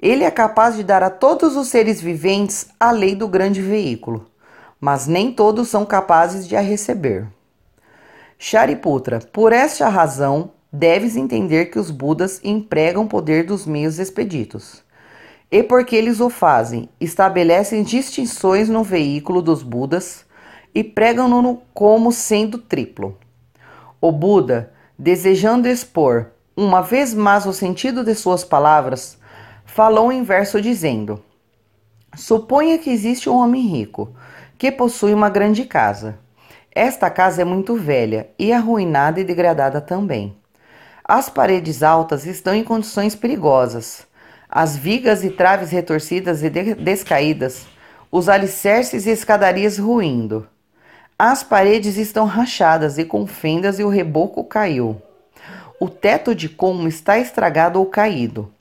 Ele 0.00 0.24
é 0.24 0.30
capaz 0.30 0.76
de 0.76 0.84
dar 0.84 1.02
a 1.02 1.10
todos 1.10 1.56
os 1.56 1.68
seres 1.68 2.00
viventes 2.00 2.68
a 2.78 2.90
lei 2.90 3.14
do 3.14 3.28
grande 3.28 3.60
veículo, 3.60 4.26
mas 4.80 5.06
nem 5.06 5.32
todos 5.32 5.68
são 5.68 5.84
capazes 5.84 6.46
de 6.46 6.56
a 6.56 6.60
receber. 6.60 7.26
Shariputra, 8.38 9.18
por 9.32 9.52
esta 9.52 9.88
razão, 9.88 10.52
deves 10.72 11.16
entender 11.16 11.66
que 11.66 11.78
os 11.78 11.90
Budas 11.90 12.40
empregam 12.44 13.04
o 13.04 13.08
poder 13.08 13.44
dos 13.44 13.66
meios 13.66 13.98
expeditos. 13.98 14.84
E 15.50 15.62
porque 15.62 15.96
eles 15.96 16.20
o 16.20 16.30
fazem, 16.30 16.88
estabelecem 17.00 17.82
distinções 17.82 18.68
no 18.68 18.84
veículo 18.84 19.42
dos 19.42 19.62
Budas 19.62 20.24
e 20.74 20.84
pregam-no 20.84 21.62
como 21.74 22.12
sendo 22.12 22.58
triplo. 22.58 23.18
O 24.00 24.12
Buda, 24.12 24.72
desejando 24.98 25.68
expor 25.68 26.32
uma 26.56 26.82
vez 26.82 27.14
mais 27.14 27.46
o 27.46 27.52
sentido 27.52 28.02
de 28.02 28.16
suas 28.16 28.42
palavras, 28.42 29.16
falou 29.64 30.10
em 30.10 30.24
verso 30.24 30.60
dizendo: 30.60 31.22
Suponha 32.16 32.78
que 32.78 32.90
existe 32.90 33.30
um 33.30 33.36
homem 33.36 33.64
rico 33.64 34.12
que 34.58 34.72
possui 34.72 35.14
uma 35.14 35.30
grande 35.30 35.64
casa. 35.64 36.18
Esta 36.74 37.08
casa 37.10 37.42
é 37.42 37.44
muito 37.44 37.76
velha 37.76 38.28
e 38.36 38.52
arruinada 38.52 39.20
e 39.20 39.24
degradada 39.24 39.80
também. 39.80 40.36
As 41.04 41.30
paredes 41.30 41.82
altas 41.82 42.26
estão 42.26 42.52
em 42.54 42.64
condições 42.64 43.14
perigosas. 43.14 44.06
As 44.50 44.76
vigas 44.76 45.22
e 45.22 45.30
traves 45.30 45.70
retorcidas 45.70 46.42
e 46.42 46.50
descaídas, 46.50 47.66
os 48.10 48.28
alicerces 48.28 49.06
e 49.06 49.10
escadarias 49.10 49.78
ruindo. 49.78 50.46
As 51.20 51.42
paredes 51.42 51.96
estão 51.96 52.26
rachadas 52.26 52.96
e 52.96 53.04
com 53.04 53.26
fendas 53.26 53.80
e 53.80 53.82
o 53.82 53.88
reboco 53.88 54.44
caiu. 54.44 55.02
O 55.80 55.88
teto 55.88 56.32
de 56.32 56.48
como 56.48 56.86
está 56.86 57.18
estragado 57.18 57.80
ou 57.80 57.86
caído. 57.86 58.52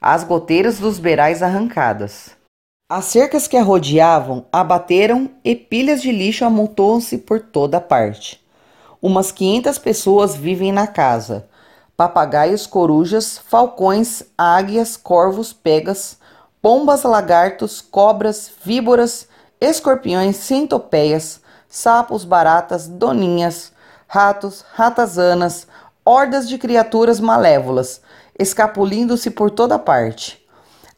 As 0.00 0.22
goteiras 0.22 0.78
dos 0.78 1.00
beirais 1.00 1.42
arrancadas. 1.42 2.30
As 2.88 3.06
cercas 3.06 3.48
que 3.48 3.56
a 3.56 3.62
rodeavam 3.64 4.46
abateram 4.52 5.28
e 5.44 5.56
pilhas 5.56 6.00
de 6.00 6.12
lixo 6.12 6.44
amontoam-se 6.44 7.18
por 7.18 7.40
toda 7.40 7.80
parte. 7.80 8.40
Umas 9.02 9.32
500 9.32 9.76
pessoas 9.78 10.36
vivem 10.36 10.70
na 10.70 10.86
casa. 10.86 11.48
Papagaios, 11.96 12.68
corujas, 12.68 13.36
falcões, 13.36 14.22
águias, 14.38 14.96
corvos, 14.96 15.52
pegas, 15.52 16.18
pombas, 16.62 17.02
lagartos, 17.02 17.80
cobras, 17.80 18.48
víboras, 18.64 19.26
escorpiões, 19.60 20.36
centopeias, 20.36 21.40
sapos, 21.76 22.24
baratas, 22.24 22.88
doninhas, 22.88 23.70
ratos, 24.08 24.64
ratazanas, 24.74 25.66
hordas 26.02 26.48
de 26.48 26.56
criaturas 26.56 27.20
malévolas, 27.20 28.00
escapulindo-se 28.38 29.30
por 29.30 29.50
toda 29.50 29.78
parte. 29.78 30.42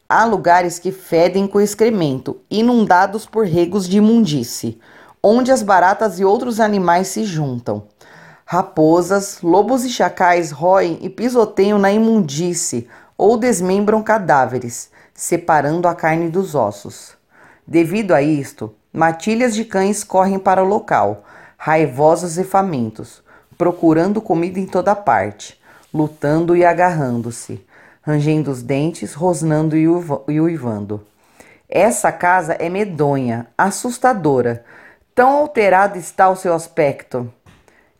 Há 0.07 0.23
lugares 0.23 0.79
que 0.79 0.93
fedem 0.93 1.47
com 1.47 1.59
excremento, 1.59 2.39
inundados 2.49 3.25
por 3.25 3.45
regos 3.45 3.89
de 3.89 3.97
imundície, 3.97 4.79
onde 5.21 5.51
as 5.51 5.61
baratas 5.61 6.17
e 6.17 6.23
outros 6.23 6.61
animais 6.61 7.09
se 7.09 7.25
juntam. 7.25 7.83
Raposas, 8.45 9.41
lobos 9.43 9.83
e 9.83 9.89
chacais 9.89 10.49
roem 10.49 10.97
e 11.01 11.09
pisoteiam 11.09 11.77
na 11.77 11.91
imundície 11.91 12.87
ou 13.17 13.35
desmembram 13.35 14.01
cadáveres, 14.01 14.89
separando 15.13 15.89
a 15.89 15.93
carne 15.93 16.29
dos 16.29 16.55
ossos. 16.55 17.17
Devido 17.67 18.13
a 18.13 18.21
isto, 18.21 18.73
Matilhas 18.91 19.53
de 19.53 19.65
cães 19.65 20.03
correm 20.03 20.39
para 20.39 20.63
o 20.63 20.67
local, 20.67 21.23
raivosos 21.55 22.39
e 22.39 22.43
famintos, 22.43 23.21
procurando 23.55 24.19
comida 24.19 24.59
em 24.59 24.65
toda 24.65 24.95
parte, 24.95 25.61
lutando 25.93 26.55
e 26.55 26.65
agarrando-se, 26.65 27.63
rangendo 28.01 28.49
os 28.49 28.63
dentes, 28.63 29.13
rosnando 29.13 29.77
e 29.77 30.39
uivando. 30.39 31.05
Essa 31.69 32.11
casa 32.11 32.53
é 32.53 32.67
medonha, 32.67 33.45
assustadora, 33.55 34.65
tão 35.13 35.29
alterado 35.37 35.99
está 35.99 36.27
o 36.27 36.35
seu 36.35 36.55
aspecto. 36.55 37.31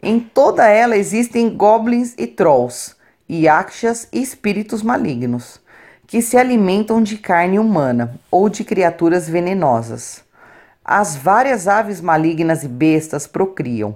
Em 0.02 0.20
toda 0.20 0.68
ela 0.68 0.98
existem 0.98 1.56
goblins 1.56 2.16
e 2.18 2.26
trolls, 2.26 2.96
yakshas 3.30 4.08
e 4.12 4.24
espíritos 4.24 4.82
malignos, 4.82 5.62
que 6.08 6.20
se 6.20 6.36
alimentam 6.36 7.04
de 7.04 7.20
carne 7.20 7.60
humana 7.60 8.20
ou 8.32 8.50
de 8.50 8.64
criaturas 8.64 9.30
venenosas. 9.30 10.28
As 10.92 11.16
várias 11.16 11.68
aves 11.68 12.02
malignas 12.02 12.64
e 12.64 12.68
bestas 12.68 13.28
procriam, 13.28 13.96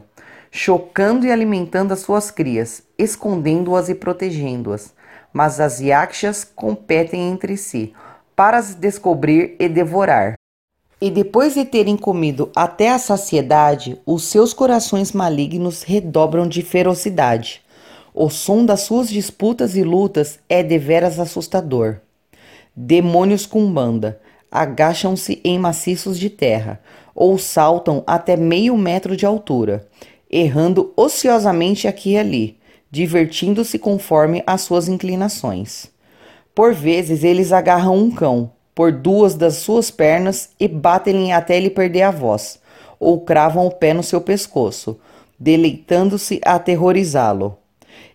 chocando 0.52 1.26
e 1.26 1.32
alimentando 1.32 1.92
as 1.92 2.02
suas 2.02 2.30
crias, 2.30 2.84
escondendo-as 3.00 3.90
e 3.90 3.96
protegendo-as. 3.96 4.94
Mas 5.34 5.60
as 5.60 5.80
yakshas 5.80 6.44
competem 6.44 7.32
entre 7.32 7.58
si 7.58 7.96
para 8.36 8.60
as 8.60 8.76
descobrir 8.76 9.56
e 9.58 9.68
devorar. 9.68 10.36
E 11.02 11.10
depois 11.10 11.56
de 11.56 11.66
terem 11.66 11.98
comido 11.98 12.52
até 12.56 12.92
a 12.92 13.00
saciedade, 13.00 14.00
os 14.06 14.26
seus 14.26 14.54
corações 14.54 15.14
malignos 15.14 15.82
redobram 15.82 16.48
de 16.48 16.62
ferocidade. 16.62 17.64
O 18.14 18.30
som 18.30 18.64
das 18.64 18.82
suas 18.82 19.10
disputas 19.10 19.76
e 19.76 19.84
lutas 19.84 20.38
é 20.48 20.62
deveras 20.62 21.20
assustador. 21.20 21.98
Demônios 22.76 23.48
com 23.48 23.74
banda, 23.74 24.22
agacham-se 24.54 25.42
em 25.44 25.58
maciços 25.58 26.20
de 26.20 26.30
terra 26.30 26.80
ou 27.16 27.40
saltam 27.40 28.04
até 28.06 28.38
meio 28.38 28.78
metro 28.78 29.18
de 29.18 29.26
altura, 29.26 29.88
errando 30.30 30.94
ociosamente 30.96 31.88
aqui 31.88 32.12
e 32.12 32.18
ali, 32.18 32.58
divertindo-se 32.92 33.80
conforme 33.80 34.44
as 34.46 34.62
suas 34.62 34.88
inclinações. 34.88 35.88
Por 36.54 36.72
vezes 36.72 37.24
eles 37.24 37.52
agarram 37.52 37.98
um 37.98 38.12
cão 38.12 38.52
por 38.76 38.92
duas 38.92 39.34
das 39.34 39.56
suas 39.56 39.90
pernas 39.90 40.52
e 40.60 40.68
batem-lhe 40.68 41.32
até 41.32 41.58
ele 41.58 41.72
perder 41.72 42.04
a 42.04 42.12
voz, 42.12 42.60
ou 43.00 43.22
cravam 43.22 43.66
o 43.66 43.72
pé 43.72 43.92
no 43.94 44.04
seu 44.04 44.22
pescoço, 44.22 45.00
deleitando-se 45.40 46.40
a 46.46 46.56
aterrorizá-lo. 46.56 47.58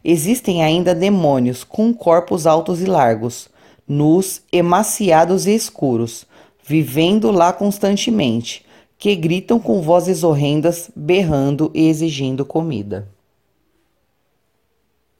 Existem 0.05 0.63
ainda 0.63 0.95
demônios 0.95 1.65
com 1.65 1.93
corpos 1.93 2.47
altos 2.47 2.81
e 2.81 2.87
largos, 2.87 3.49
nus, 3.89 4.43
emaciados 4.53 5.47
e 5.47 5.55
escuros, 5.55 6.27
vivendo 6.69 7.31
lá 7.31 7.51
constantemente, 7.51 8.63
que 8.99 9.17
gritam 9.17 9.59
com 9.59 9.81
vozes 9.81 10.23
horrendas, 10.23 10.91
berrando 10.95 11.71
e 11.75 11.89
exigindo 11.89 12.45
comida. 12.45 13.09